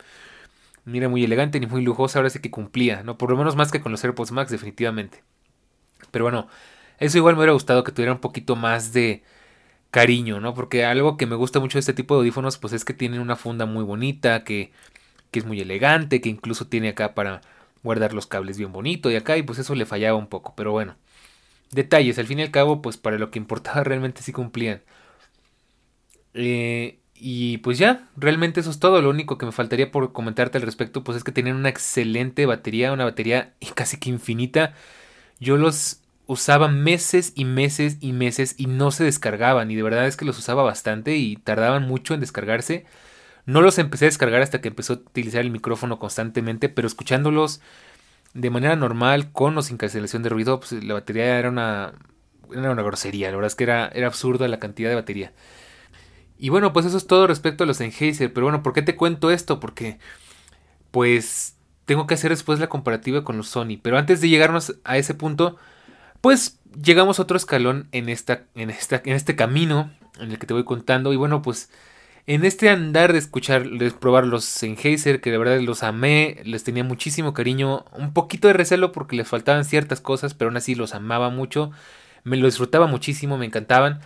[0.86, 2.20] ni era muy elegante, ni muy lujosa.
[2.20, 3.18] Ahora sí que cumplía, ¿no?
[3.18, 5.24] Por lo menos más que con los AirPods Max, definitivamente.
[6.12, 6.48] Pero bueno,
[7.00, 9.24] eso igual me hubiera gustado que tuviera un poquito más de
[9.92, 10.54] cariño, ¿no?
[10.54, 13.22] Porque algo que me gusta mucho de este tipo de audífonos, pues es que tienen
[13.22, 14.72] una funda muy bonita, que,
[15.32, 17.42] que es muy elegante, que incluso tiene acá para
[17.84, 20.72] guardar los cables bien bonito y acá, y pues eso le fallaba un poco, pero
[20.72, 20.96] bueno.
[21.72, 24.82] Detalles, al fin y al cabo, pues para lo que importaba realmente sí cumplían.
[26.34, 29.02] Eh, y pues ya, realmente eso es todo.
[29.02, 32.46] Lo único que me faltaría por comentarte al respecto, pues es que tenían una excelente
[32.46, 34.74] batería, una batería casi que infinita.
[35.40, 39.72] Yo los usaba meses y meses y meses y no se descargaban.
[39.72, 42.86] Y de verdad es que los usaba bastante y tardaban mucho en descargarse.
[43.46, 47.62] No los empecé a descargar hasta que empezó a utilizar el micrófono constantemente, pero escuchándolos
[48.34, 51.94] de manera normal, con o sin cancelación de ruido, pues la batería era una,
[52.52, 53.30] era una grosería.
[53.30, 55.34] La verdad es que era, era absurda la cantidad de batería.
[56.38, 58.32] Y bueno, pues eso es todo respecto a los Sennheiser.
[58.32, 59.60] Pero bueno, ¿por qué te cuento esto?
[59.60, 59.98] Porque,
[60.92, 63.80] pues, tengo que hacer después la comparativa con los Sony.
[63.82, 65.58] Pero antes de llegarnos a ese punto,
[66.22, 70.48] pues llegamos a otro escalón en, esta, en, esta, en este camino en el que
[70.48, 71.14] te voy contando.
[71.14, 71.72] Y bueno, pues
[72.28, 76.64] en este andar de escuchar, de probar los Sennheiser, que de verdad los amé, les
[76.64, 80.76] tenía muchísimo cariño, un poquito de recelo porque les faltaban ciertas cosas, pero aún así
[80.76, 81.72] los amaba mucho,
[82.24, 84.02] me lo disfrutaba muchísimo, me encantaban.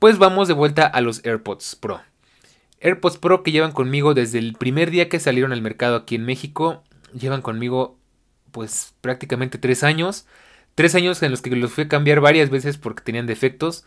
[0.00, 2.02] Pues vamos de vuelta a los AirPods Pro.
[2.80, 6.24] AirPods Pro que llevan conmigo desde el primer día que salieron al mercado aquí en
[6.24, 6.82] México,
[7.14, 7.96] llevan conmigo
[8.50, 10.26] pues prácticamente tres años.
[10.74, 13.84] Tres años en los que los fui a cambiar varias veces porque tenían defectos.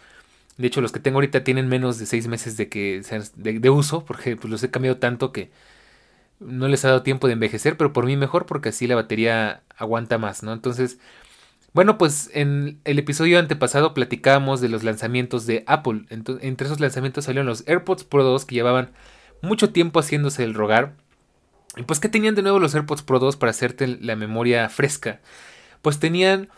[0.60, 3.02] De hecho, los que tengo ahorita tienen menos de seis meses de, que,
[3.38, 5.52] de, uso, porque pues, los he cambiado tanto que
[6.42, 9.64] no les ha dado tiempo de envejecer, pero por mí mejor porque así la batería
[9.78, 10.52] aguanta más, ¿no?
[10.52, 11.00] Entonces,
[11.72, 16.02] bueno, pues en el episodio antepasado platicábamos de los lanzamientos de Apple.
[16.10, 18.92] entre esos lanzamientos salieron los AirPods Pro 2 que llevaban
[19.42, 20.94] mucho tiempo haciéndose el rogar.
[21.78, 25.22] Y pues, ¿qué tenían de nuevo los AirPods Pro 2 para hacerte la memoria fresca?
[25.82, 26.50] Pues tenían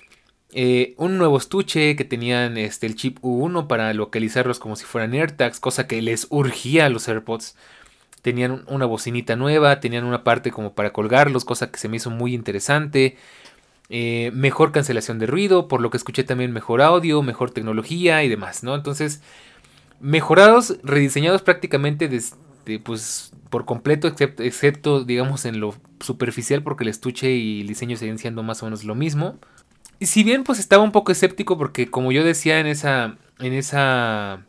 [0.53, 5.13] eh, un nuevo estuche que tenían este, el chip U1 para localizarlos como si fueran
[5.13, 7.55] AirTags, cosa que les urgía a los AirPods.
[8.21, 12.09] Tenían una bocinita nueva, tenían una parte como para colgarlos, cosa que se me hizo
[12.09, 13.17] muy interesante.
[13.89, 18.29] Eh, mejor cancelación de ruido, por lo que escuché también mejor audio, mejor tecnología y
[18.29, 18.75] demás, ¿no?
[18.75, 19.21] Entonces,
[19.99, 22.09] mejorados, rediseñados prácticamente
[22.83, 27.97] pues, por completo, excepto, excepto, digamos, en lo superficial, porque el estuche y el diseño
[27.97, 29.39] siguen siendo más o menos lo mismo.
[30.01, 34.43] Si bien pues estaba un poco escéptico porque como yo decía en esa en esa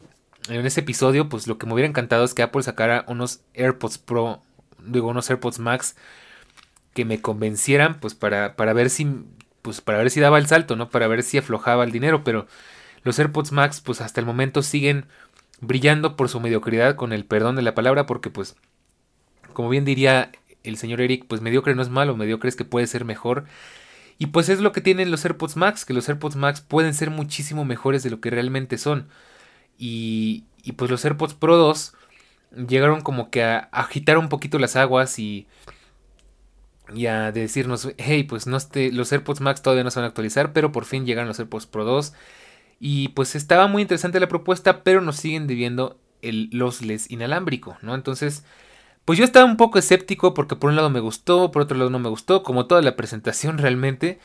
[0.48, 3.98] en ese episodio, pues lo que me hubiera encantado es que Apple sacara unos AirPods
[3.98, 4.42] Pro,
[4.78, 5.96] digo unos AirPods Max
[6.94, 9.06] que me convencieran pues para, para ver si
[9.62, 10.88] pues para ver si daba el salto, ¿no?
[10.90, 12.46] Para ver si aflojaba el dinero, pero
[13.04, 15.06] los AirPods Max pues hasta el momento siguen
[15.60, 18.56] brillando por su mediocridad con el perdón de la palabra porque pues
[19.52, 20.32] como bien diría
[20.64, 23.44] el señor Eric, pues mediocre no es malo, mediocre es que puede ser mejor
[24.22, 27.10] y pues es lo que tienen los AirPods Max, que los AirPods Max pueden ser
[27.10, 29.08] muchísimo mejores de lo que realmente son.
[29.78, 31.92] Y, y pues los AirPods Pro 2
[32.68, 35.48] llegaron como que a, agitar un poquito las aguas y,
[36.94, 40.08] y a decirnos, hey, pues no esté, los AirPods Max todavía no se van a
[40.10, 42.12] actualizar, pero por fin llegaron los AirPods Pro 2.
[42.78, 47.96] Y pues estaba muy interesante la propuesta, pero nos siguen debiendo el lossless inalámbrico, ¿no?
[47.96, 48.44] Entonces,
[49.04, 51.90] pues yo estaba un poco escéptico porque por un lado me gustó, por otro lado
[51.90, 54.18] no me gustó, como toda la presentación realmente.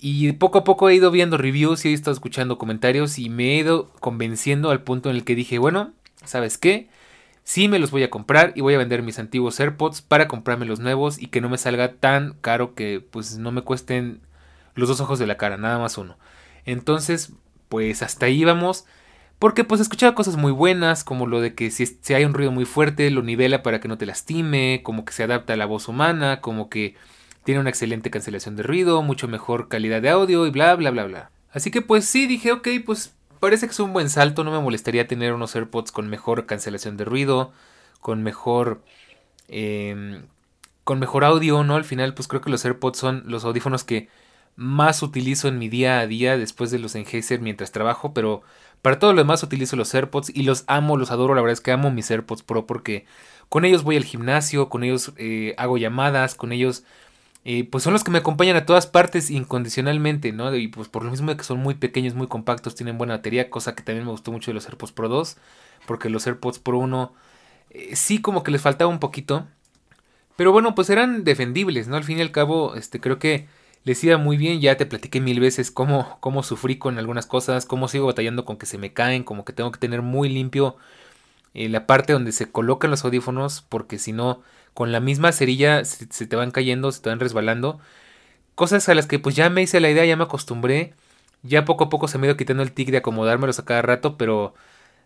[0.00, 3.54] Y poco a poco he ido viendo reviews y he estado escuchando comentarios y me
[3.54, 5.92] he ido convenciendo al punto en el que dije, bueno,
[6.24, 6.88] ¿sabes qué?
[7.42, 10.66] Sí me los voy a comprar y voy a vender mis antiguos AirPods para comprarme
[10.66, 14.20] los nuevos y que no me salga tan caro que pues no me cuesten
[14.74, 16.16] los dos ojos de la cara, nada más uno.
[16.64, 17.32] Entonces,
[17.68, 18.84] pues hasta ahí vamos.
[19.38, 22.50] Porque pues escuchaba cosas muy buenas, como lo de que si, si, hay un ruido
[22.50, 25.66] muy fuerte lo nivela para que no te lastime, como que se adapta a la
[25.66, 26.96] voz humana, como que
[27.44, 31.04] tiene una excelente cancelación de ruido, mucho mejor calidad de audio y bla bla bla
[31.04, 31.30] bla.
[31.52, 34.60] Así que pues sí, dije, ok, pues parece que es un buen salto, no me
[34.60, 37.52] molestaría tener unos AirPods con mejor cancelación de ruido,
[38.00, 38.82] con mejor...
[39.48, 40.20] Eh,
[40.88, 41.76] con mejor audio, ¿no?
[41.76, 44.08] Al final pues creo que los AirPods son los audífonos que
[44.56, 48.42] más utilizo en mi día a día después de los Sennheiser mientras trabajo, pero
[48.82, 51.60] para todo lo demás utilizo los AirPods y los amo, los adoro, la verdad es
[51.60, 53.06] que amo mis AirPods Pro porque
[53.48, 56.84] con ellos voy al gimnasio, con ellos eh, hago llamadas, con ellos
[57.44, 60.54] eh, pues son los que me acompañan a todas partes incondicionalmente, ¿no?
[60.54, 63.74] Y pues por lo mismo que son muy pequeños, muy compactos, tienen buena batería, cosa
[63.74, 65.36] que también me gustó mucho de los AirPods Pro 2,
[65.86, 67.14] porque los AirPods Pro 1
[67.70, 69.46] eh, sí como que les faltaba un poquito,
[70.36, 71.96] pero bueno, pues eran defendibles, ¿no?
[71.96, 73.48] Al fin y al cabo, este creo que
[73.84, 77.66] les iba muy bien, ya te platiqué mil veces cómo, cómo sufrí con algunas cosas,
[77.66, 80.76] cómo sigo batallando con que se me caen, como que tengo que tener muy limpio
[81.54, 84.42] eh, la parte donde se colocan los audífonos, porque si no,
[84.74, 87.80] con la misma cerilla se, te van cayendo, se te van resbalando.
[88.54, 90.94] Cosas a las que pues ya me hice la idea, ya me acostumbré,
[91.42, 94.16] ya poco a poco se me ha quitando el tic de acomodármelos a cada rato,
[94.18, 94.54] pero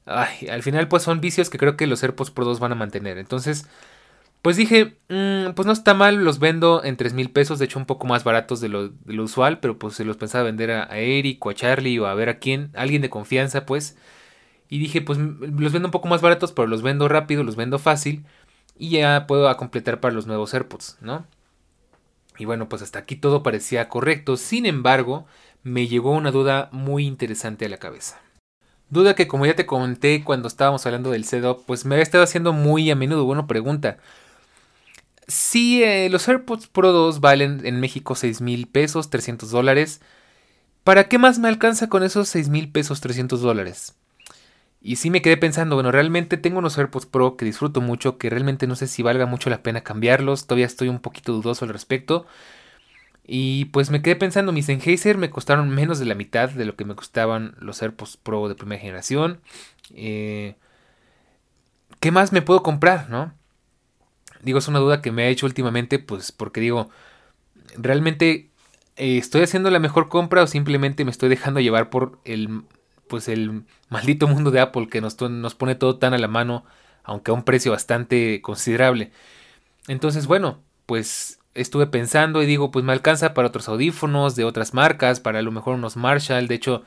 [0.06, 2.76] ay, al final pues son vicios que creo que los AirPods Pro 2 van a
[2.76, 3.18] mantener.
[3.18, 3.66] Entonces,
[4.42, 7.78] pues dije, mm, pues no está mal, los vendo en 3 mil pesos, de hecho
[7.78, 11.44] un poco más baratos de lo, usual, pero pues se los pensaba vender a, Eric
[11.46, 13.96] o a Charlie o a ver a quién, alguien de confianza pues.
[14.68, 17.78] Y dije, pues los vendo un poco más baratos, pero los vendo rápido, los vendo
[17.78, 18.24] fácil
[18.76, 21.26] y ya puedo completar para los nuevos AirPods, ¿no?
[22.38, 25.26] Y bueno, pues hasta aquí todo parecía correcto, sin embargo,
[25.62, 28.20] me llegó una duda muy interesante a la cabeza.
[28.90, 32.24] Duda que como ya te comenté cuando estábamos hablando del setup, pues me había estado
[32.24, 33.24] haciendo muy a menudo.
[33.24, 33.98] Bueno, pregunta,
[35.28, 40.00] si eh, los AirPods Pro 2 valen en México 6 mil pesos, 300 dólares.
[40.84, 43.94] ¿Para qué más me alcanza con esos 6 mil pesos, 300 dólares?
[44.80, 48.30] Y sí me quedé pensando, bueno, realmente tengo unos AirPods Pro que disfruto mucho, que
[48.30, 51.70] realmente no sé si valga mucho la pena cambiarlos, todavía estoy un poquito dudoso al
[51.70, 52.26] respecto.
[53.24, 56.74] Y pues me quedé pensando, mis Sennheiser me costaron menos de la mitad de lo
[56.74, 59.40] que me costaban los AirPods Pro de primera generación.
[59.94, 60.56] Eh,
[62.00, 63.32] ¿Qué más me puedo comprar, no?
[64.42, 66.90] Digo, es una duda que me ha hecho últimamente, pues porque digo,
[67.76, 68.50] ¿realmente
[68.96, 72.62] eh, estoy haciendo la mejor compra o simplemente me estoy dejando llevar por el,
[73.08, 76.64] pues el maldito mundo de Apple que nos, nos pone todo tan a la mano,
[77.04, 79.12] aunque a un precio bastante considerable?
[79.88, 84.74] Entonces, bueno, pues estuve pensando y digo, pues me alcanza para otros audífonos de otras
[84.74, 86.84] marcas, para a lo mejor unos Marshall, de hecho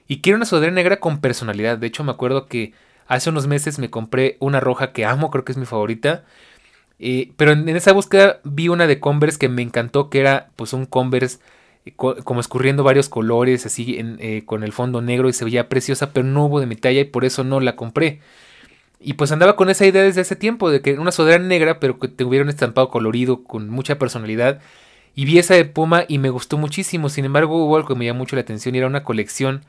[0.08, 1.78] Y quiero una sudadera negra con personalidad.
[1.78, 2.72] De hecho, me acuerdo que
[3.08, 6.24] hace unos meses me compré una roja que amo, creo que es mi favorita.
[6.98, 10.72] Eh, pero en, esa búsqueda vi una de Converse que me encantó, que era pues
[10.72, 11.38] un Converse
[11.94, 16.26] como escurriendo varios colores así eh, con el fondo negro y se veía preciosa, pero
[16.26, 18.20] no hubo de mi talla y por eso no la compré.
[18.98, 21.98] Y pues andaba con esa idea desde ese tiempo, de que una sudadera negra, pero
[21.98, 24.60] que tuviera un estampado colorido con mucha personalidad.
[25.14, 27.08] Y vi esa de Puma y me gustó muchísimo.
[27.08, 29.64] Sin embargo, hubo algo que me llamó mucho la atención era una colección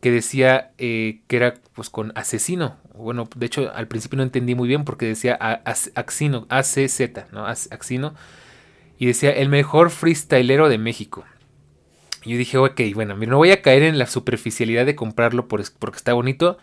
[0.00, 2.76] que decía eh, que era pues con asesino.
[2.94, 5.34] Bueno, de hecho al principio no entendí muy bien porque decía
[5.94, 7.00] Axino, ACZ,
[7.32, 7.46] ¿no?
[7.46, 8.14] Axino.
[8.98, 11.24] Y decía el mejor freestylero de México.
[12.26, 15.96] Y yo dije, ok, bueno, no voy a caer en la superficialidad de comprarlo porque
[15.96, 16.58] está bonito.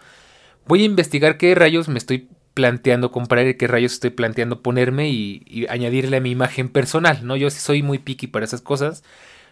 [0.67, 5.09] Voy a investigar qué rayos me estoy planteando comprar y qué rayos estoy planteando ponerme
[5.09, 7.37] y, añadirle a mi imagen personal, ¿no?
[7.37, 9.05] Yo sí soy muy picky para esas cosas.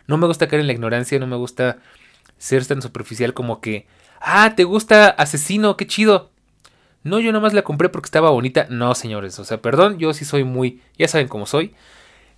[0.06, 1.78] No me gusta caer en la ignorancia, no me gusta
[2.38, 3.88] ser tan superficial como que,
[4.20, 5.78] ah, ¿te gusta Asesino?
[5.78, 6.30] ¡Qué chido!
[7.04, 8.68] No, yo nada más la compré porque estaba bonita.
[8.70, 11.74] No, señores, o sea, perdón, yo sí soy muy, ya saben cómo soy.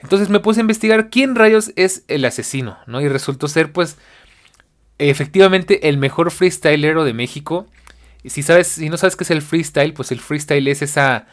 [0.03, 3.01] Entonces me puse a investigar quién rayos es el asesino, ¿no?
[3.01, 3.97] Y resultó ser, pues,
[4.99, 7.65] efectivamente el mejor freestylero de México.
[8.21, 11.25] Y si sabes, si no sabes qué es el freestyle, pues el freestyle es esa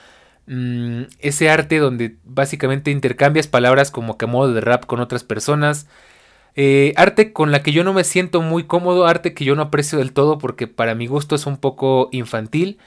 [0.47, 5.25] mm, ese arte donde básicamente intercambias palabras como que a modo de rap con otras
[5.25, 5.87] personas.
[6.57, 9.63] Eh, arte con la que yo no me siento muy cómodo, arte que yo no
[9.63, 12.79] aprecio del todo porque para mi gusto es un poco infantil.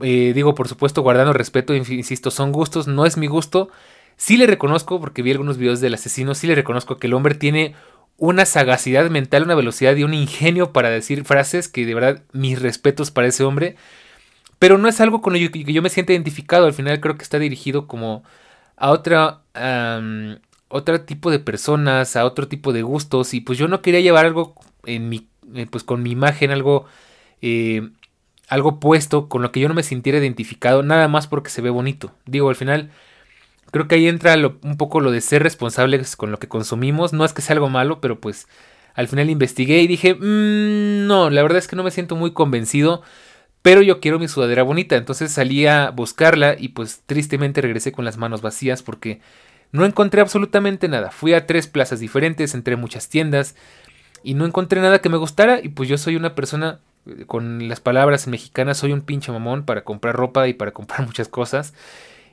[0.00, 3.70] Eh, digo, por supuesto, guardando respeto, insisto, son gustos, no es mi gusto.
[4.18, 7.34] Sí le reconozco, porque vi algunos videos del asesino, sí le reconozco que el hombre
[7.34, 7.74] tiene
[8.18, 12.60] una sagacidad mental, una velocidad y un ingenio para decir frases que de verdad mis
[12.60, 13.76] respetos para ese hombre.
[14.58, 16.66] Pero no es algo con lo que yo me siento identificado.
[16.66, 18.24] Al final creo que está dirigido como
[18.76, 19.42] a otra
[20.68, 24.26] otro tipo de personas, a otro tipo de gustos y pues yo no quería llevar
[24.26, 24.54] algo
[24.84, 26.86] en mi, eh, pues con mi imagen, algo,
[27.40, 27.88] eh,
[28.48, 31.70] algo puesto con lo que yo no me sintiera identificado, nada más porque se ve
[31.70, 32.12] bonito.
[32.26, 32.90] Digo, al final
[33.70, 37.24] creo que ahí entra un poco lo de ser responsables con lo que consumimos, no
[37.24, 38.48] es que sea algo malo, pero pues
[38.94, 42.32] al final investigué y dije, mmm, no, la verdad es que no me siento muy
[42.32, 43.02] convencido.
[43.62, 48.04] Pero yo quiero mi sudadera bonita, entonces salí a buscarla y pues tristemente regresé con
[48.04, 49.20] las manos vacías porque
[49.72, 51.10] no encontré absolutamente nada.
[51.10, 53.56] Fui a tres plazas diferentes, entré muchas tiendas
[54.22, 55.60] y no encontré nada que me gustara.
[55.62, 59.64] Y pues yo soy una persona eh, con las palabras mexicanas, soy un pinche mamón
[59.64, 61.74] para comprar ropa y para comprar muchas cosas.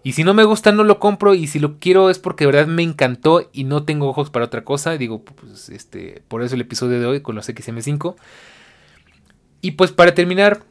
[0.06, 1.34] Y si no me gusta, no lo compro.
[1.34, 4.46] Y si lo quiero es porque de verdad me encantó y no tengo ojos para
[4.46, 5.00] otra cosa.
[5.00, 8.16] Digo, pues este, por eso el episodio de hoy con los XM5.
[9.62, 10.62] Y pues para terminar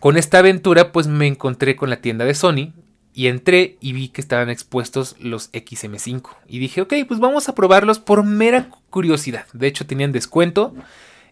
[0.00, 2.74] con esta aventura, pues me encontré con la tienda de Sony.
[3.14, 6.28] Y entré y vi que estaban expuestos los XM5.
[6.46, 9.46] Y dije, ok, pues vamos a probarlos por mera curiosidad.
[9.54, 10.74] De hecho, tenían descuento.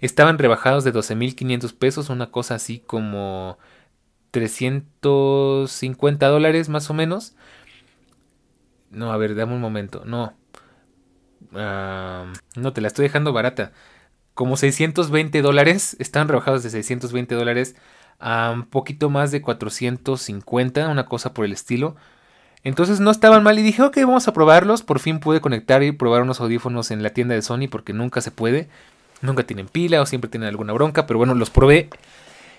[0.01, 3.59] Estaban rebajados de 12.500 pesos, una cosa así como
[4.31, 7.35] 350 dólares más o menos.
[8.91, 10.03] No, a ver, dame un momento.
[10.05, 10.35] No.
[11.53, 13.73] no, te la estoy dejando barata.
[14.35, 15.97] Como 620 dólares.
[15.99, 17.77] Están rebajados de 620 dólares
[18.19, 21.97] a un poquito más de 450, una cosa por el estilo.
[22.63, 24.83] Entonces no estaban mal y dije, ok, vamos a probarlos.
[24.83, 28.21] Por fin pude conectar y probar unos audífonos en la tienda de Sony porque nunca
[28.21, 28.69] se puede.
[29.23, 31.91] Nunca tienen pila o siempre tienen alguna bronca, pero bueno, los probé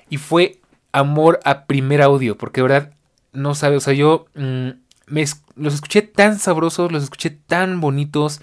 [0.09, 0.60] y fue
[0.91, 2.93] amor a primer audio, porque verdad
[3.33, 4.69] no sabe, o sea, yo mm,
[5.07, 5.25] me,
[5.55, 8.41] los escuché tan sabrosos, los escuché tan bonitos,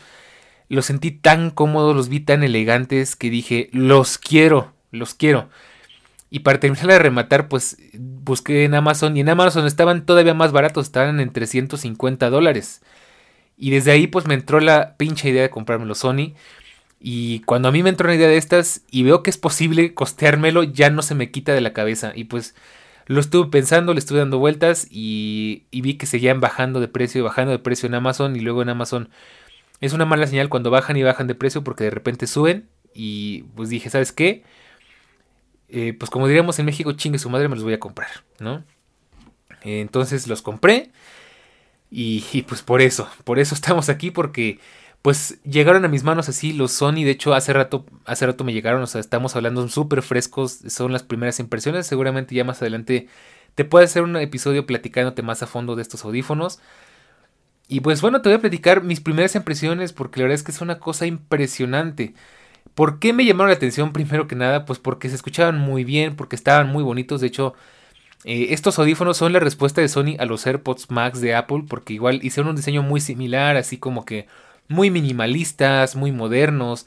[0.69, 5.49] los sentí tan cómodos, los vi tan elegantes que dije, los quiero, los quiero.
[6.31, 10.53] Y para terminar de rematar, pues busqué en Amazon y en Amazon estaban todavía más
[10.53, 12.83] baratos, estaban en 350 dólares.
[13.57, 16.35] Y desde ahí pues me entró la pinche idea de comprármelo Sony.
[17.01, 19.95] Y cuando a mí me entró una idea de estas y veo que es posible
[19.95, 22.13] costeármelo, ya no se me quita de la cabeza.
[22.15, 22.55] Y pues
[23.07, 27.23] lo estuve pensando, le estuve dando vueltas y, y vi que seguían bajando de precio,
[27.25, 28.37] bajando de precio en Amazon.
[28.37, 29.11] Y luego en Amazon
[29.81, 32.69] es una mala señal cuando bajan y bajan de precio porque de repente suben.
[32.95, 34.43] Y pues dije, ¿sabes qué?
[35.69, 38.65] Eh, pues como diríamos en México, chingue su madre, me los voy a comprar, ¿no?
[39.63, 40.93] entonces los compré
[41.91, 44.61] y, pues por eso, por eso estamos aquí porque
[45.03, 48.53] pues llegaron a mis manos así los Sony, de hecho hace rato, hace rato me
[48.53, 53.09] llegaron, o sea, estamos hablando súper frescos, son las primeras impresiones, seguramente ya más adelante
[53.55, 56.61] te puede hacer un episodio platicándote más a fondo de estos audífonos.
[57.69, 60.53] Y pues bueno, te voy a platicar mis primeras impresiones porque la verdad es que
[60.53, 62.15] es una cosa impresionante.
[62.75, 64.65] ¿Por qué me llamaron la atención primero que nada?
[64.65, 67.21] Pues porque se escuchaban muy bien, porque estaban muy bonitos.
[67.21, 67.55] De hecho,
[68.25, 71.95] eh, estos audífonos son la respuesta de Sony a los AirPods Max de Apple, porque
[71.95, 74.29] igual hicieron un diseño muy similar, así como que
[74.69, 76.87] muy minimalistas, muy modernos,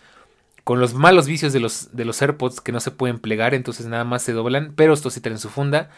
[0.64, 3.88] con los malos vicios de los, de los AirPods que no se pueden plegar, entonces
[3.88, 5.90] nada más se doblan, pero estos sí traen su funda.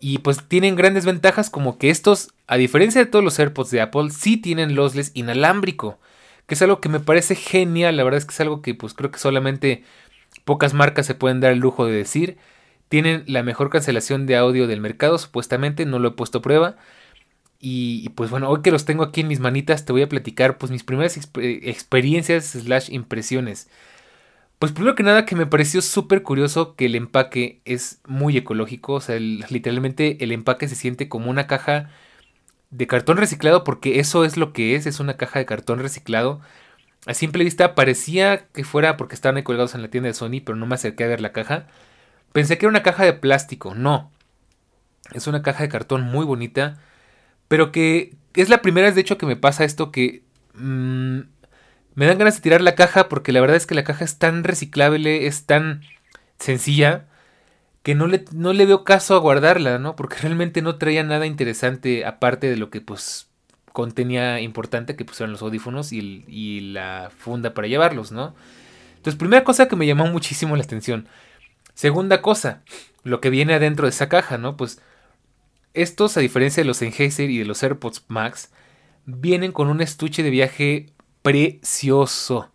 [0.00, 3.80] Y pues tienen grandes ventajas como que estos, a diferencia de todos los AirPods de
[3.80, 5.98] Apple, sí tienen lossless inalámbrico
[6.46, 8.94] que es algo que me parece genial, la verdad es que es algo que pues
[8.94, 9.84] creo que solamente
[10.44, 12.38] pocas marcas se pueden dar el lujo de decir.
[12.88, 16.76] Tienen la mejor cancelación de audio del mercado, supuestamente, no lo he puesto a prueba.
[17.66, 20.58] Y, pues bueno, hoy que los tengo aquí en mis manitas, te voy a platicar
[20.58, 23.70] pues mis primeras experiencias slash impresiones.
[24.58, 28.92] Pues primero que nada que me pareció súper curioso que el empaque es muy ecológico,
[28.92, 31.88] o sea, literalmente el empaque se siente como una caja
[32.70, 36.42] de cartón reciclado porque eso es lo que es, es una caja de cartón reciclado.
[37.06, 40.56] A simple vista parecía que fuera porque estaban colgados en la tienda de Sony, pero
[40.56, 41.66] no me acerqué a ver la caja.
[42.34, 44.10] Pensé que era una caja de plástico, no.
[45.12, 46.78] Es una caja de cartón muy bonita,
[47.48, 50.22] pero que es la primera vez de hecho que me pasa esto que
[50.54, 51.20] mm,
[51.94, 54.18] me dan ganas de tirar la caja porque la verdad es que la caja es
[54.18, 55.82] tan reciclable, es tan
[56.38, 57.06] sencilla
[57.82, 59.94] que no le, no le veo caso a guardarla, ¿no?
[59.94, 63.28] Porque realmente no traía nada interesante aparte de lo que pues
[63.72, 68.34] contenía importante, que eran los audífonos y, y la funda para llevarlos, ¿no?
[68.96, 71.08] Entonces, primera cosa que me llamó muchísimo la atención.
[71.74, 72.62] Segunda cosa,
[73.02, 74.56] lo que viene adentro de esa caja, ¿no?
[74.56, 74.80] Pues
[75.74, 78.50] estos, a diferencia de los Sennheiser y de los AirPods Max,
[79.06, 80.86] vienen con un estuche de viaje
[81.22, 82.50] precioso.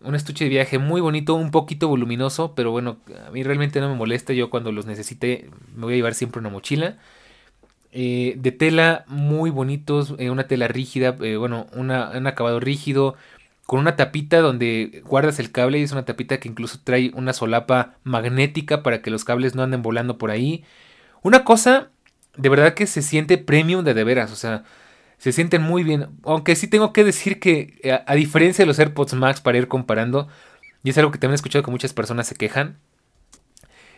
[0.00, 2.96] Un estuche de viaje muy bonito, un poquito voluminoso, pero bueno,
[3.26, 4.32] a mí realmente no me molesta.
[4.32, 6.98] Yo cuando los necesite me voy a llevar siempre una mochila.
[7.92, 13.16] Eh, de tela muy bonitos, eh, una tela rígida, eh, bueno, un acabado rígido,
[13.66, 17.32] con una tapita donde guardas el cable y es una tapita que incluso trae una
[17.32, 20.64] solapa magnética para que los cables no anden volando por ahí.
[21.22, 21.91] Una cosa
[22.36, 24.64] de verdad que se siente premium de de veras, o sea,
[25.18, 26.08] se sienten muy bien.
[26.24, 29.68] Aunque sí tengo que decir que, eh, a, diferencia de los AirPods Max, para ir
[29.68, 30.28] comparando,
[30.82, 32.78] y es algo que también he escuchado que muchas personas se quejan,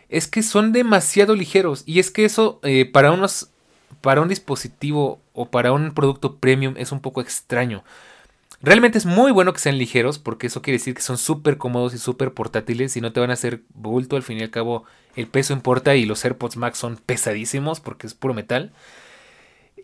[0.07, 1.83] es que son demasiado ligeros.
[1.87, 3.49] Y es que eso eh, para unos.
[4.01, 7.83] Para un dispositivo o para un producto premium es un poco extraño.
[8.65, 11.93] Realmente es muy bueno que sean ligeros porque eso quiere decir que son súper cómodos
[11.93, 14.15] y súper portátiles y no te van a hacer bulto.
[14.15, 14.83] Al fin y al cabo
[15.15, 18.73] el peso importa y los AirPods Max son pesadísimos porque es puro metal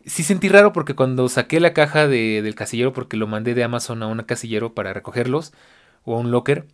[0.05, 3.63] sí sentí raro porque cuando saqué la caja de, del casillero, porque lo mandé de
[3.63, 5.53] Amazon a un casillero para recogerlos,
[6.03, 6.67] o a un locker,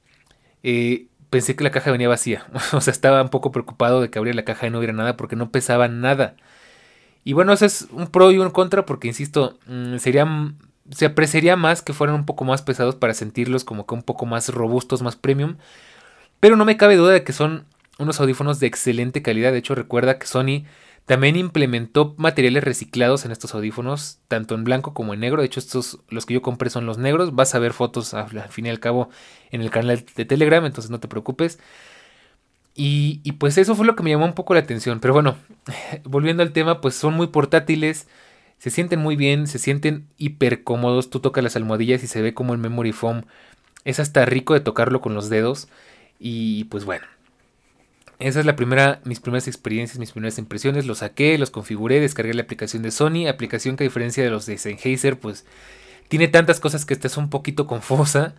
[0.64, 2.45] eh, pensé que la caja venía vacía.
[2.74, 5.18] o sea, estaba un poco preocupado de que abriera la caja y no hubiera nada
[5.18, 6.36] porque no pesaba nada.
[7.24, 10.26] Y bueno, eso es un pro y un contra porque, insisto, mm, sería,
[10.92, 14.26] se apreciaría más que fueran un poco más pesados para sentirlos como que un poco
[14.26, 15.58] más robustos, más premium.
[16.40, 17.66] Pero no me cabe duda de que son
[18.00, 19.52] unos audífonos de excelente calidad.
[19.52, 20.66] De hecho, recuerda que Sony
[21.06, 25.42] también implementó materiales reciclados en estos audífonos, tanto en blanco como en negro.
[25.42, 27.34] De hecho, estos, los que yo compré son los negros.
[27.34, 29.10] Vas a ver fotos al fin y al cabo
[29.52, 31.60] en el canal de Telegram, entonces no te preocupes.
[32.76, 35.00] Y, y, pues eso fue lo que me llamó un poco la atención.
[35.00, 35.38] Pero bueno,
[36.04, 38.08] volviendo al tema, pues son muy portátiles,
[38.60, 41.10] se sienten muy bien, se sienten hiper cómodos.
[41.10, 43.24] Tú tocas las almohadillas y se ve como el memory foam
[43.88, 45.70] es hasta rico de tocarlo con los dedos.
[46.20, 47.05] Y pues bueno,
[48.20, 50.86] esa es la primera, mis primeras experiencias, mis primeras impresiones.
[50.86, 54.45] Los saqué, los configuré, descargué la aplicación de Sony, aplicación que a diferencia de los
[54.45, 55.45] de Sennheiser, pues
[56.10, 58.36] tiene tantas cosas que esta es un poquito confusa.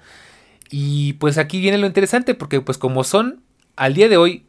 [0.70, 3.42] Y pues aquí viene lo interesante, porque pues como son,
[3.76, 4.44] al día de hoy,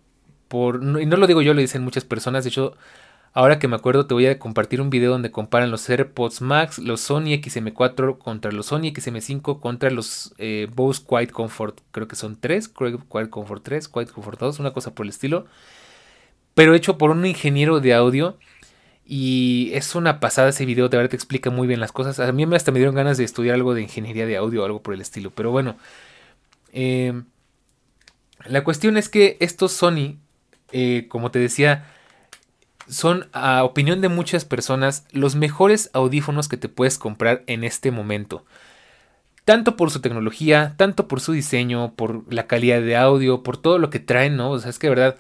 [0.50, 2.76] por, y no lo digo yo, lo dicen muchas personas, de hecho
[3.32, 6.80] Ahora que me acuerdo te voy a compartir un video donde comparan los AirPods Max,
[6.80, 11.80] los Sony XM4 contra los Sony XM5 contra los eh, Bose Quiet Comfort.
[11.92, 15.46] Creo que son 3, Quiet Comfort 3, Quiet Comfort 2, una cosa por el estilo.
[16.56, 18.38] Pero hecho por un ingeniero de audio.
[19.06, 22.20] Y es una pasada ese video, de verdad te explica muy bien las cosas.
[22.20, 24.84] A mí hasta me dieron ganas de estudiar algo de ingeniería de audio o algo
[24.84, 25.32] por el estilo.
[25.32, 25.78] Pero bueno,
[26.74, 27.24] eh,
[28.46, 30.18] la cuestión es que estos Sony,
[30.72, 31.86] eh, como te decía,
[32.90, 37.92] son, a opinión de muchas personas, los mejores audífonos que te puedes comprar en este
[37.92, 38.46] momento.
[39.46, 43.80] Tanto por su tecnología, tanto por su diseño, por la calidad de audio, por todo
[43.80, 44.52] lo que traen, ¿no?
[44.52, 45.18] O sea, es que de verdad,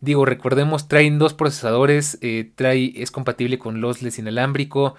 [0.00, 4.94] digo, recordemos, traen dos procesadores, eh, trae, es compatible con lossless inalámbrico,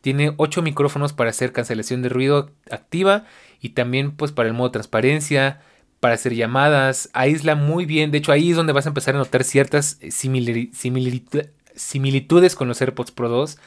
[0.00, 3.24] tiene 8 micrófonos para hacer cancelación de ruido activa
[3.60, 5.60] y también pues para el modo transparencia,
[6.00, 9.18] para hacer llamadas, aísla muy bien, de hecho ahí es donde vas a empezar a
[9.18, 11.50] notar ciertas similitudes
[11.80, 13.58] similitudes con los AirPods Pro 2.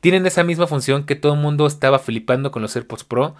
[0.00, 3.34] Tienen esa misma función que todo el mundo estaba flipando con los AirPods Pro.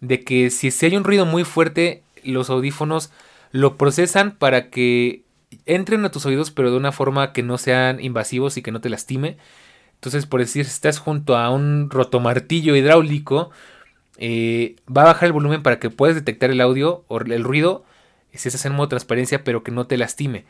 [0.00, 3.10] De que si, si hay un ruido muy fuerte, los audífonos
[3.52, 5.22] lo procesan para que
[5.66, 8.80] entren a tus oídos, pero de una forma que no sean invasivos y que no
[8.80, 9.36] te lastime.
[9.94, 13.50] Entonces, por decir, si estás junto a un rotomartillo hidráulico,
[14.18, 17.84] eh, va a bajar el volumen para que puedas detectar el audio o el ruido,
[18.32, 20.44] si estás en modo transparencia, pero que no te lastime.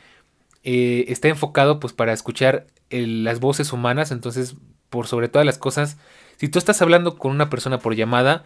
[0.65, 4.57] Eh, está enfocado pues para escuchar las voces humanas, entonces
[4.91, 5.97] por sobre todas las cosas,
[6.37, 8.45] si tú estás hablando con una persona por llamada,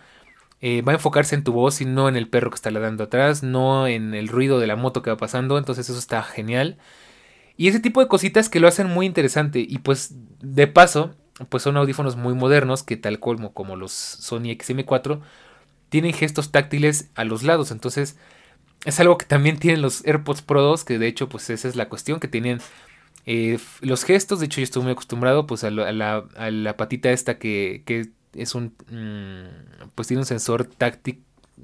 [0.60, 3.04] eh, va a enfocarse en tu voz y no en el perro que está ladrando
[3.04, 6.78] atrás, no en el ruido de la moto que va pasando, entonces eso está genial.
[7.56, 11.14] Y ese tipo de cositas que lo hacen muy interesante y pues de paso,
[11.48, 15.20] pues son audífonos muy modernos que tal como, como los Sony XM4
[15.88, 18.16] tienen gestos táctiles a los lados, entonces
[18.84, 21.76] es algo que también tienen los AirPods Pro 2, que de hecho pues esa es
[21.76, 22.60] la cuestión, que tienen
[23.26, 27.82] eh, los gestos, de hecho yo estoy muy acostumbrado pues a, la, patita esta que,
[28.34, 31.22] es un, mm, pues tiene un sensor táctil,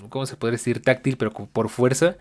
[0.09, 0.83] ¿cómo se puede decir?
[0.83, 2.17] Táctil, pero por fuerza.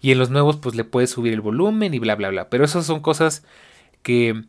[0.00, 2.48] Y en los nuevos pues le puedes subir el volumen y bla, bla, bla.
[2.48, 3.44] Pero esas son cosas
[4.02, 4.44] que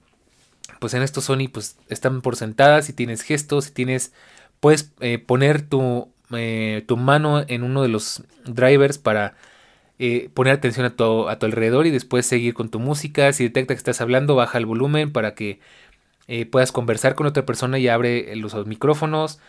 [0.79, 4.13] pues en estos Sony pues están por sentadas y tienes gestos y tienes,
[4.59, 9.36] puedes eh, poner tu, eh, tu mano en uno de los drivers para
[10.02, 13.32] eh, poner atención a tu, a tu alrededor y después seguir con tu música.
[13.34, 15.60] Si detecta que estás hablando, baja el volumen para que
[16.49, 19.39] puedas conversar con otra persona y abre los micrófonos.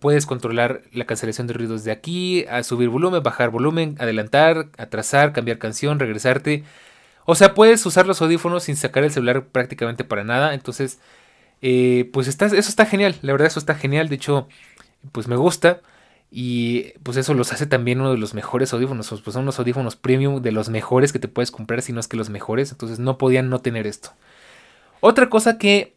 [0.00, 5.34] puedes controlar la cancelación de ruidos de aquí, a subir volumen, bajar volumen, adelantar, atrasar,
[5.34, 6.64] cambiar canción, regresarte.
[7.26, 10.54] O sea, puedes usar los audífonos sin sacar el celular prácticamente para nada.
[10.54, 10.98] Entonces,
[11.62, 13.16] eh, pues está, eso está genial.
[13.22, 14.08] La verdad, eso está genial.
[14.08, 14.48] De hecho,
[15.12, 15.80] pues me gusta.
[16.30, 19.08] Y pues eso los hace también uno de los mejores audífonos.
[19.08, 22.08] Pues son unos audífonos premium de los mejores que te puedes comprar, si no es
[22.08, 22.70] que los mejores.
[22.70, 24.10] Entonces no podían no tener esto.
[25.00, 25.96] Otra cosa que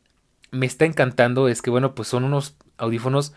[0.51, 3.33] me está encantando es que, bueno, pues son unos audífonos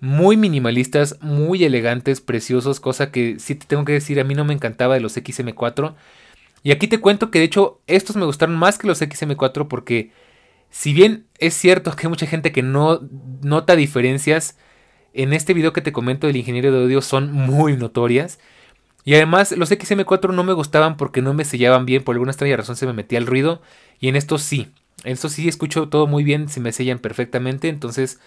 [0.00, 2.80] muy minimalistas, muy elegantes, preciosos.
[2.80, 5.94] Cosa que sí te tengo que decir, a mí no me encantaba de los XM4.
[6.64, 10.12] Y aquí te cuento que de hecho estos me gustaron más que los XM4 porque
[10.70, 13.00] si bien es cierto que hay mucha gente que no
[13.42, 14.56] nota diferencias,
[15.14, 18.38] en este video que te comento del ingeniero de audio son muy notorias.
[19.04, 22.56] Y además los XM4 no me gustaban porque no me sellaban bien, por alguna extraña
[22.56, 23.60] razón se me metía el ruido.
[24.00, 24.68] Y en estos sí,
[25.04, 28.20] en estos sí escucho todo muy bien, se me sellan perfectamente, entonces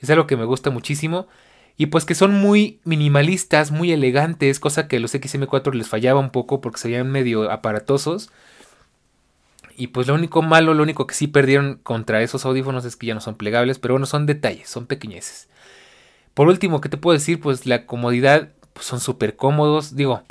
[0.00, 1.28] es algo que me gusta muchísimo.
[1.76, 6.20] Y pues que son muy minimalistas, muy elegantes, cosa que a los XM4 les fallaba
[6.20, 8.30] un poco porque se veían medio aparatosos.
[9.76, 13.06] Y pues lo único malo, lo único que sí perdieron contra esos audífonos es que
[13.06, 15.48] ya no son plegables, pero bueno, son detalles, son pequeñeces.
[16.34, 17.40] Por último, ¿qué te puedo decir?
[17.40, 19.96] Pues la comodidad pues son súper cómodos.
[19.96, 20.22] Digo,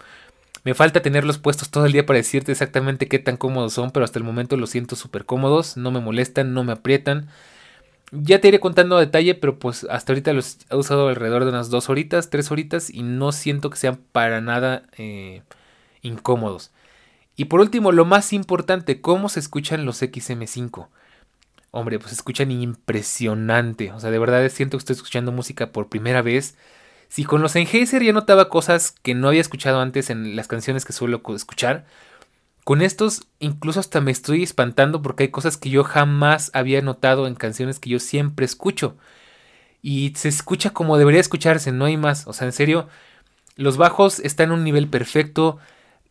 [0.63, 4.03] me falta tenerlos puestos todo el día para decirte exactamente qué tan cómodos son, pero
[4.03, 7.29] hasta el momento los siento súper cómodos, no me molestan, no me aprietan.
[8.11, 11.51] Ya te iré contando a detalle, pero pues hasta ahorita los he usado alrededor de
[11.51, 15.43] unas dos horitas, tres horitas y no siento que sean para nada eh,
[16.01, 16.71] incómodos.
[17.37, 20.89] Y por último, lo más importante, ¿cómo se escuchan los XM5?
[21.71, 23.91] Hombre, pues escuchan impresionante.
[23.93, 26.57] O sea, de verdad siento que estoy escuchando música por primera vez.
[27.07, 30.85] Si con los Sennheiser ya notaba cosas que no había escuchado antes en las canciones
[30.85, 31.85] que suelo escuchar,
[32.63, 37.27] con estos incluso hasta me estoy espantando porque hay cosas que yo jamás había notado
[37.27, 38.97] en canciones que yo siempre escucho.
[39.81, 42.27] Y se escucha como debería escucharse, no hay más.
[42.27, 42.87] O sea, en serio,
[43.55, 45.57] los bajos están en un nivel perfecto.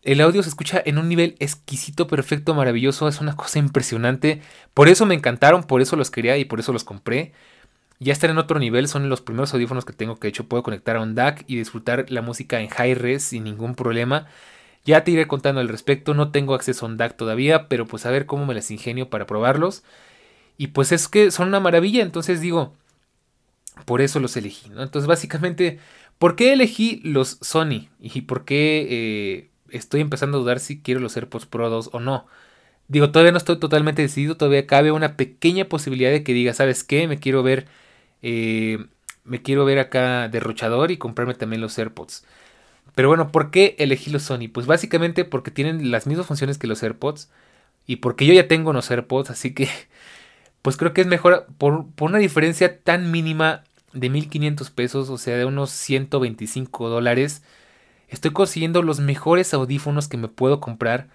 [0.03, 3.09] El audio se escucha en un nivel exquisito, perfecto, maravilloso.
[3.09, 4.41] Es una cosa impresionante.
[4.73, 7.33] Por eso me encantaron, por eso los quería y por eso los compré.
[7.99, 10.63] Ya están en otro nivel, son los primeros audífonos que tengo que de hecho puedo
[10.63, 14.27] conectar a un DAC y disfrutar la música en high res sin ningún problema.
[14.87, 18.07] Ya te iré contando al respecto, no tengo acceso a un DAC todavía, pero pues
[18.07, 19.85] a ver cómo me las ingenio para probarlos.
[20.57, 22.75] Y pues es que son una maravilla, entonces digo,
[23.85, 24.83] por eso los elegí, ¿no?
[24.83, 25.79] Entonces básicamente,
[26.19, 27.89] ¿por qué elegí los Sony?
[28.01, 32.01] Y por qué eh, estoy empezando a dudar si quiero los AirPods Pro 2 o
[32.01, 32.27] no.
[32.89, 36.85] Digo, todavía no estoy totalmente decidido, todavía cabe una pequeña posibilidad de que diga, ¿sabes
[36.85, 37.07] qué?
[37.09, 37.69] Me quiero ver,
[38.23, 38.87] eh,
[39.25, 42.25] me quiero ver acá derrochador y comprarme también los AirPods.
[42.95, 44.49] Pero bueno, ¿por qué elegí los Sony?
[44.53, 47.31] Pues básicamente porque tienen las mismas funciones que los AirPods.
[47.87, 49.69] Y porque yo ya tengo unos AirPods, así que
[50.63, 55.37] pues creo que es mejor por, una diferencia tan mínima de 1500 pesos, o sea,
[55.37, 57.43] de unos 125 dólares.
[58.11, 61.09] Estoy consiguiendo los mejores audífonos que me puedo comprar.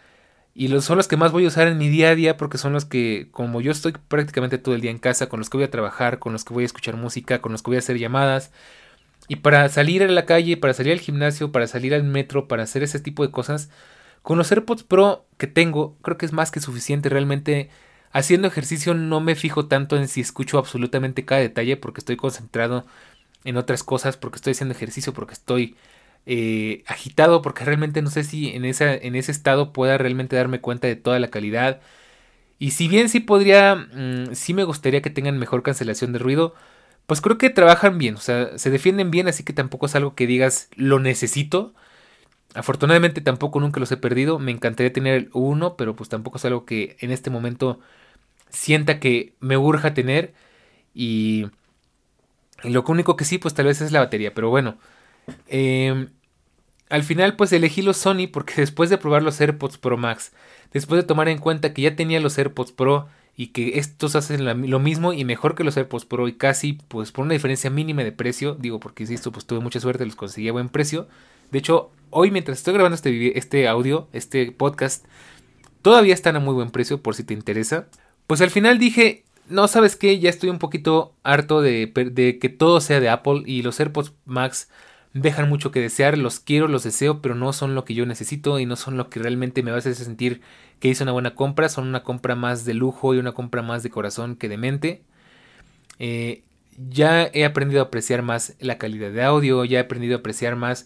[0.55, 2.57] Y los, son los que más voy a usar en mi día a día porque
[2.57, 5.57] son los que, como yo estoy prácticamente todo el día en casa, con los que
[5.57, 7.79] voy a trabajar, con los que voy a escuchar música, con los que voy a
[7.79, 8.51] hacer llamadas,
[9.27, 12.63] y para salir a la calle, para salir al gimnasio, para salir al metro, para
[12.63, 13.69] hacer ese tipo de cosas,
[14.21, 17.09] con los AirPods Pro que tengo, creo que es más que suficiente.
[17.09, 17.69] Realmente
[18.11, 22.85] haciendo ejercicio no me fijo tanto en si escucho absolutamente cada detalle porque estoy concentrado
[23.43, 25.75] en otras cosas, porque estoy haciendo ejercicio, porque estoy
[26.26, 30.88] eh, agitado, porque realmente no sé si en, en ese estado pueda realmente darme cuenta
[30.88, 31.82] de toda la calidad.
[32.59, 36.55] Y si bien sí podría, mm, sí me gustaría que tengan mejor cancelación de ruido,
[37.07, 40.15] pues creo que trabajan bien, o sea, se defienden bien, así que tampoco es algo
[40.15, 41.73] que digas lo necesito.
[42.55, 46.65] Afortunadamente tampoco nunca los he perdido, me encantaría tener uno, pero pues tampoco es algo
[46.65, 47.80] que en este momento
[48.49, 50.34] sienta que me urja tener
[50.93, 51.47] y,
[52.63, 54.78] lo único que sí, pues tal vez es la batería, pero bueno.
[55.47, 56.09] Em,
[56.95, 60.31] al final pues elegí los Sony porque después de probar los AirPods Pro Max,
[60.71, 64.45] después de tomar en cuenta que ya tenía los AirPods Pro y que estos hacen
[64.45, 68.05] lo mismo y mejor que los AirPods Pro y casi pues por una diferencia mínima
[68.05, 71.09] de precio, digo porque insisto pues tuve mucha suerte, los conseguí a buen precio,
[71.51, 75.05] De hecho, hoy mientras estoy grabando este, este audio, este podcast,
[75.81, 77.89] todavía están a muy buen precio por si te interesa.
[78.25, 80.17] Pues al final dije, no, ¿sabes qué?
[80.17, 84.13] Ya estoy un poquito harto de, de que todo sea de Apple y los AirPods
[84.23, 84.69] Max
[85.16, 88.59] dejan mucho que desear, los quiero, los deseo, pero no son lo que yo necesito
[88.59, 90.41] y no son lo que realmente me va a hacer sentir
[90.82, 93.82] que hice una buena compra, son una compra más de lujo y una compra más
[93.82, 95.03] de corazón que de mente.
[95.99, 96.43] Eh,
[96.89, 100.57] ya he aprendido a apreciar más la calidad de audio, ya he aprendido a apreciar
[100.57, 100.86] más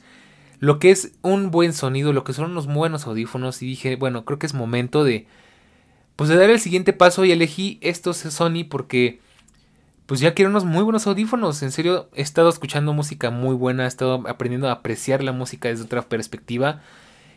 [0.60, 4.26] lo que es un buen sonido, lo que son unos buenos audífonos y dije, bueno,
[4.26, 5.26] creo que es momento de
[6.16, 9.22] pues de dar el siguiente paso y elegí estos Sony porque
[10.10, 11.62] pues ya quiero unos muy buenos audífonos.
[11.62, 15.70] En serio, he estado escuchando música muy buena, he estado aprendiendo a apreciar la música
[15.70, 16.82] desde otra perspectiva.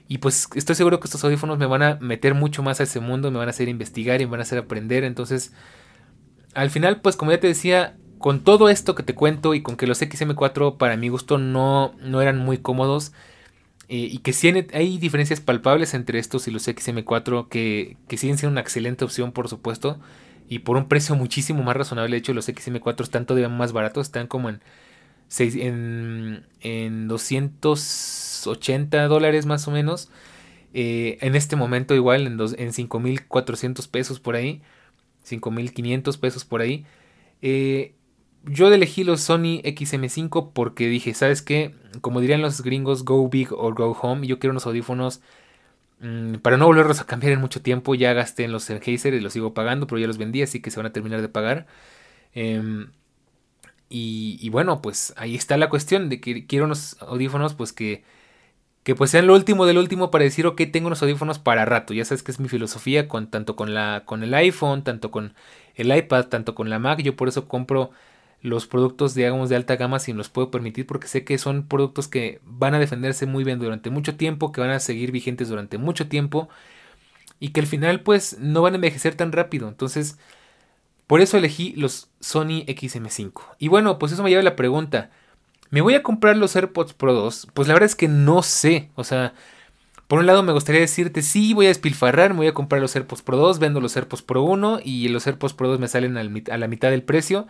[0.09, 2.99] Y pues estoy seguro que estos audífonos me van a meter mucho más a ese
[2.99, 5.05] mundo, me van a hacer investigar y me van a hacer aprender.
[5.05, 5.53] Entonces,
[6.55, 9.77] al final, pues como ya te decía, con todo esto que te cuento y con
[9.77, 13.13] que los XM4 para mi gusto no, no eran muy cómodos,
[13.91, 18.39] eh, y que sí hay diferencias palpables entre estos y los XM4 que, que siguen
[18.39, 20.01] siendo una excelente opción, por supuesto
[20.49, 22.15] y por un precio muchísimo más razonable.
[22.15, 24.61] De hecho, los XM4 están todavía más baratos, están como en,
[25.39, 30.11] en, en 280 dólares más o menos.
[30.75, 34.63] Eh, en este momento igual en, dos, en 5.400 pesos por ahí.
[35.29, 36.85] 5.500 pesos por ahí.
[37.41, 37.95] Eh,
[38.45, 41.75] yo elegí los Sony XM5 porque dije, ¿sabes qué?
[42.01, 44.27] Como dirían los gringos, go big or go home.
[44.27, 45.21] Yo quiero unos audífonos
[46.43, 49.33] para no volverlos a cambiar en mucho tiempo, ya gasté en los Sennheiser y los
[49.33, 51.67] sigo pagando, pero ya los vendí, así que se van a terminar de pagar.
[52.35, 52.91] Em,
[53.95, 58.05] y, bueno, pues ahí está la cuestión de que quiero unos audífonos, pues que,
[58.85, 61.95] que pues sean lo último del último para decir, ok, tengo unos audífonos para rato.
[61.95, 65.35] Ya sabes que es mi filosofía, con, tanto con, la, con el iPhone, tanto con
[65.75, 67.03] el iPad, tanto con la Mac.
[67.03, 67.91] Yo por eso compro
[68.43, 72.09] los productos, digamos, de alta gama si los puedo permitir, porque sé que son productos
[72.09, 75.79] que van a defenderse muy bien durante mucho tiempo, que van a seguir vigentes durante
[75.79, 76.49] mucho tiempo
[77.39, 79.69] y que al final pues no van a envejecer tan rápido.
[79.69, 80.19] Entonces,
[81.07, 83.43] por eso elegí los Sony XM5.
[83.59, 85.11] Y bueno, pues eso me lleva a la pregunta,
[85.71, 87.49] ¿me voy a comprar los AirPods Pro 2?
[87.55, 89.35] Pues la verdad es que no sé, o sea...
[90.09, 92.95] Por un lado me gustaría decirte, sí, voy a despilfarrar, me voy a comprar los
[92.95, 96.19] AirPods Pro 2, vendo los AirPods Pro 1 y los AirPods Pro 2 me salen
[96.19, 97.47] a la mitad del precio.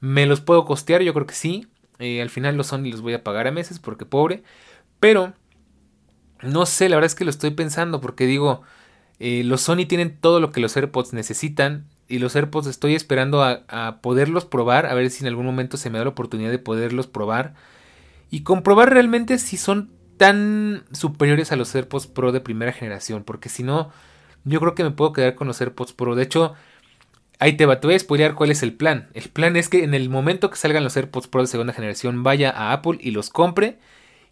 [0.00, 1.02] ¿Me los puedo costear?
[1.02, 1.66] Yo creo que sí.
[1.98, 4.42] Eh, al final los Sony los voy a pagar a meses porque pobre.
[5.00, 5.34] Pero
[6.42, 8.62] no sé, la verdad es que lo estoy pensando porque digo,
[9.18, 11.86] eh, los Sony tienen todo lo que los AirPods necesitan.
[12.08, 15.76] Y los AirPods estoy esperando a, a, poderlos probar, a ver si en algún momento
[15.76, 17.54] se me da la oportunidad de poderlos probar.
[18.30, 23.24] Y comprobar realmente si son tan superiores a los AirPods Pro de primera generación.
[23.24, 23.90] Porque si no,
[24.44, 26.14] yo creo que me puedo quedar con los AirPods Pro.
[26.14, 26.54] De hecho,
[27.38, 29.08] Ahí te, va, te voy a spoilear cuál es el plan.
[29.14, 32.22] El plan es que en el momento que salgan los AirPods Pro de segunda generación,
[32.22, 33.78] vaya a Apple y los compre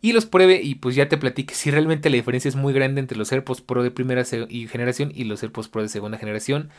[0.00, 3.00] y los pruebe y pues ya te platique si realmente la diferencia es muy grande
[3.00, 6.70] entre los AirPods Pro de primera generación y los AirPods Pro de segunda generación.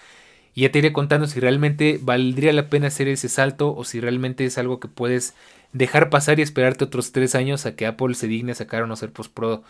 [0.55, 3.99] Y ya te iré contando si realmente valdría la pena hacer ese salto o si
[3.99, 5.35] realmente es algo que puedes
[5.73, 9.03] dejar pasar y esperarte otros tres años a que Apple se digne a sacar unos
[9.03, 9.63] AirPods Pro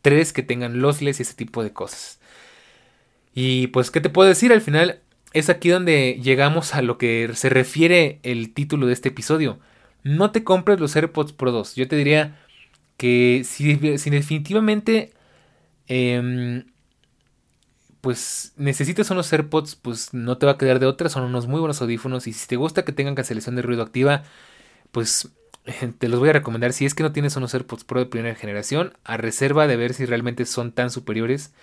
[0.00, 2.18] 3 que tengan lossless y ese tipo de cosas.
[3.34, 4.52] Y pues, ¿qué te puedo decir?
[4.52, 5.00] Al final,
[5.32, 9.58] es aquí donde llegamos a lo que se refiere el título de este episodio.
[10.02, 11.74] No te compres los AirPods Pro 2.
[11.76, 12.38] Yo te diría
[12.96, 15.12] que si, definitivamente
[15.86, 16.64] em,
[18.00, 21.08] pues necesitas unos AirPods, pues no te va a quedar de otra.
[21.08, 22.26] Son unos muy buenos audífonos.
[22.26, 24.24] Y si te gusta que tengan cancelación de ruido activa,
[24.90, 25.30] pues
[25.98, 26.72] te los voy a recomendar.
[26.72, 29.94] Si es que no tienes unos AirPods Pro de primera generación, a reserva de ver
[29.94, 31.54] si realmente son tan superiores.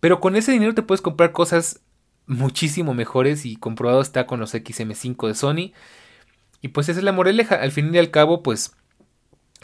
[0.00, 1.80] Pero con ese dinero te puedes comprar cosas
[2.26, 5.72] muchísimo mejores y comprobado está con los XM5 de Sony.
[6.60, 7.56] Y pues esa es la moraleja.
[7.56, 8.76] Al fin y al cabo, pues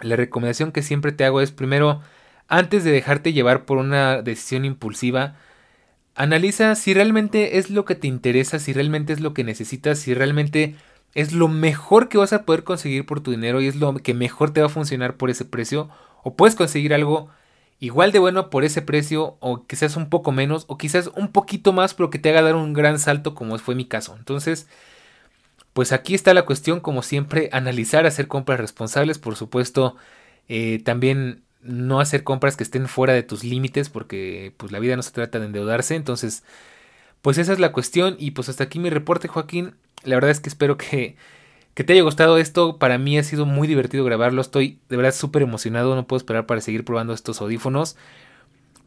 [0.01, 2.01] la recomendación que siempre te hago es primero,
[2.49, 5.37] antes de dejarte llevar por una decisión impulsiva,
[6.15, 10.15] analiza si realmente es lo que te interesa, si realmente es lo que necesitas, si
[10.15, 10.77] realmente
[11.15, 14.15] es lo mejor que vas a poder conseguir por tu dinero y es lo que
[14.15, 15.89] mejor te va a funcionar por ese precio.
[16.23, 17.31] O puedes conseguir algo
[17.83, 21.73] igual de bueno por ese precio o quizás un poco menos o quizás un poquito
[21.73, 24.15] más pero que te haga dar un gran salto como fue mi caso.
[24.17, 24.69] Entonces,
[25.73, 29.97] pues aquí está la cuestión como siempre, analizar, hacer compras responsables, por supuesto,
[30.49, 34.95] eh, también no hacer compras que estén fuera de tus límites porque pues la vida
[34.95, 36.45] no se trata de endeudarse, entonces
[37.21, 39.75] pues esa es la cuestión y pues hasta aquí mi reporte Joaquín,
[40.05, 41.17] la verdad es que espero que
[41.75, 42.79] que te haya gustado esto.
[42.79, 44.41] Para mí ha sido muy divertido grabarlo.
[44.41, 45.95] Estoy de verdad súper emocionado.
[45.95, 47.97] No puedo esperar para seguir probando estos audífonos.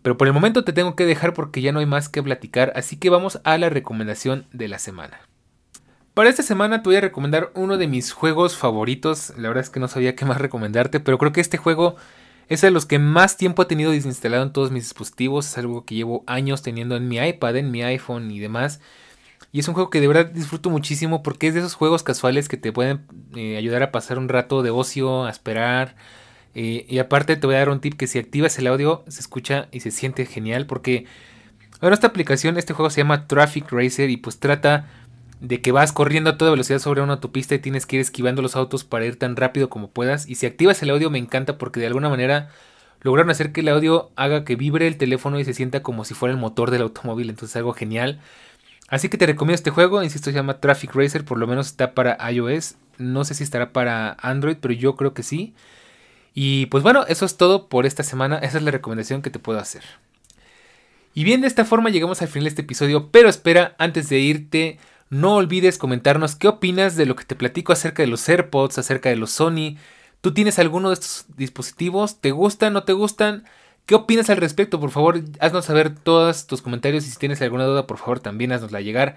[0.01, 2.73] Pero por el momento te tengo que dejar porque ya no hay más que platicar.
[2.75, 5.19] Así que vamos a la recomendación de la semana.
[6.13, 9.33] Para esta semana te voy a recomendar uno de mis juegos favoritos.
[9.37, 10.99] La verdad es que no sabía qué más recomendarte.
[10.99, 11.95] Pero creo que este juego
[12.47, 15.47] Es de los que más tiempo he tenido desinstalado en todos mis dispositivos.
[15.47, 18.81] Es algo que llevo años teniendo en mi iPad, en mi iPhone y demás.
[19.55, 22.49] Y es un juego que de verdad disfruto muchísimo porque es de esos juegos casuales
[22.49, 23.05] que te pueden
[23.37, 25.95] eh, ayudar a pasar un rato de ocio, a esperar.
[26.55, 29.21] Eh, y aparte te voy a dar un tip que si activas el audio se
[29.21, 31.05] escucha y se siente genial porque...
[31.79, 34.89] Bueno, esta aplicación, este juego se llama Traffic Racer y pues trata
[35.39, 38.41] de que vas corriendo a toda velocidad sobre una autopista y tienes que ir esquivando
[38.41, 40.27] los autos para ir tan rápido como puedas.
[40.27, 42.49] Y si activas el audio me encanta porque de alguna manera
[42.99, 46.13] lograron hacer que el audio haga que vibre el teléfono y se sienta como si
[46.13, 47.29] fuera el motor del automóvil.
[47.29, 48.19] Entonces algo genial.
[48.87, 51.93] Así que te recomiendo este juego, insisto, se llama Traffic Racer, por lo menos está
[51.93, 52.75] para iOS.
[52.97, 55.53] No sé si estará para Android, pero yo creo que sí.
[56.33, 58.37] Y pues bueno, eso es todo por esta semana.
[58.37, 59.83] Esa es la recomendación que te puedo hacer.
[61.13, 64.19] Y bien, de esta forma llegamos al final de este episodio, pero espera, antes de
[64.19, 64.79] irte,
[65.09, 69.09] no olvides comentarnos qué opinas de lo que te platico acerca de los AirPods, acerca
[69.09, 69.77] de los Sony.
[70.19, 72.19] ¿Tú tienes alguno de estos dispositivos?
[72.19, 72.73] ¿Te gustan?
[72.73, 73.45] ¿No te gustan?
[73.85, 74.79] ¿Qué opinas al respecto?
[74.79, 78.51] Por favor, haznos saber todos tus comentarios y si tienes alguna duda, por favor, también
[78.51, 79.15] haznosla llegar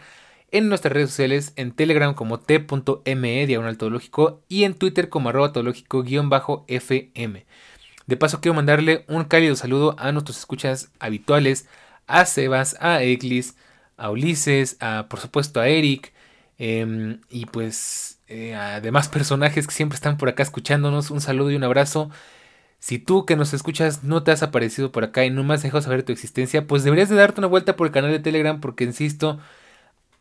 [0.50, 3.78] en nuestras redes sociales, en Telegram como t.me diagonal
[4.48, 5.52] y en Twitter como arroba
[6.66, 7.46] fm.
[8.06, 11.66] De paso, quiero mandarle un cálido saludo a nuestros escuchas habituales,
[12.06, 13.56] a Sebas, a Eglis,
[13.96, 16.12] a Ulises, a por supuesto a Eric,
[16.58, 21.10] em, y pues eh, a demás personajes que siempre están por acá escuchándonos.
[21.10, 22.10] Un saludo y un abrazo.
[22.78, 25.62] Si tú que nos escuchas no te has aparecido por acá y no me has
[25.62, 28.60] dejado saber tu existencia, pues deberías de darte una vuelta por el canal de Telegram
[28.60, 29.40] porque, insisto,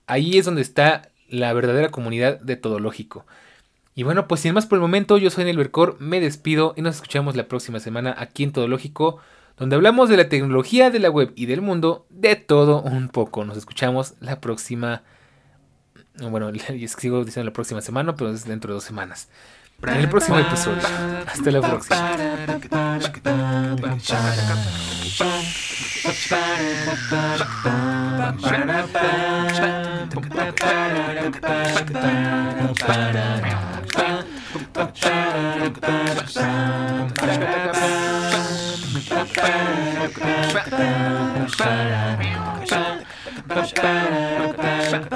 [0.07, 3.25] ahí es donde está la verdadera comunidad de Todo Lógico.
[3.95, 6.95] Y bueno, pues sin más por el momento, yo soy Nelvercor, me despido y nos
[6.95, 9.19] escuchamos la próxima semana aquí en Todo Lógico,
[9.57, 13.45] donde hablamos de la tecnología, de la web y del mundo, de todo un poco.
[13.45, 15.03] Nos escuchamos la próxima...
[16.19, 16.51] Bueno,
[16.97, 19.29] sigo diciendo la próxima semana, pero es dentro de dos semanas
[19.83, 20.81] el próximo episodio.
[21.27, 21.97] Hasta la próxima.
[43.47, 45.07] Bye.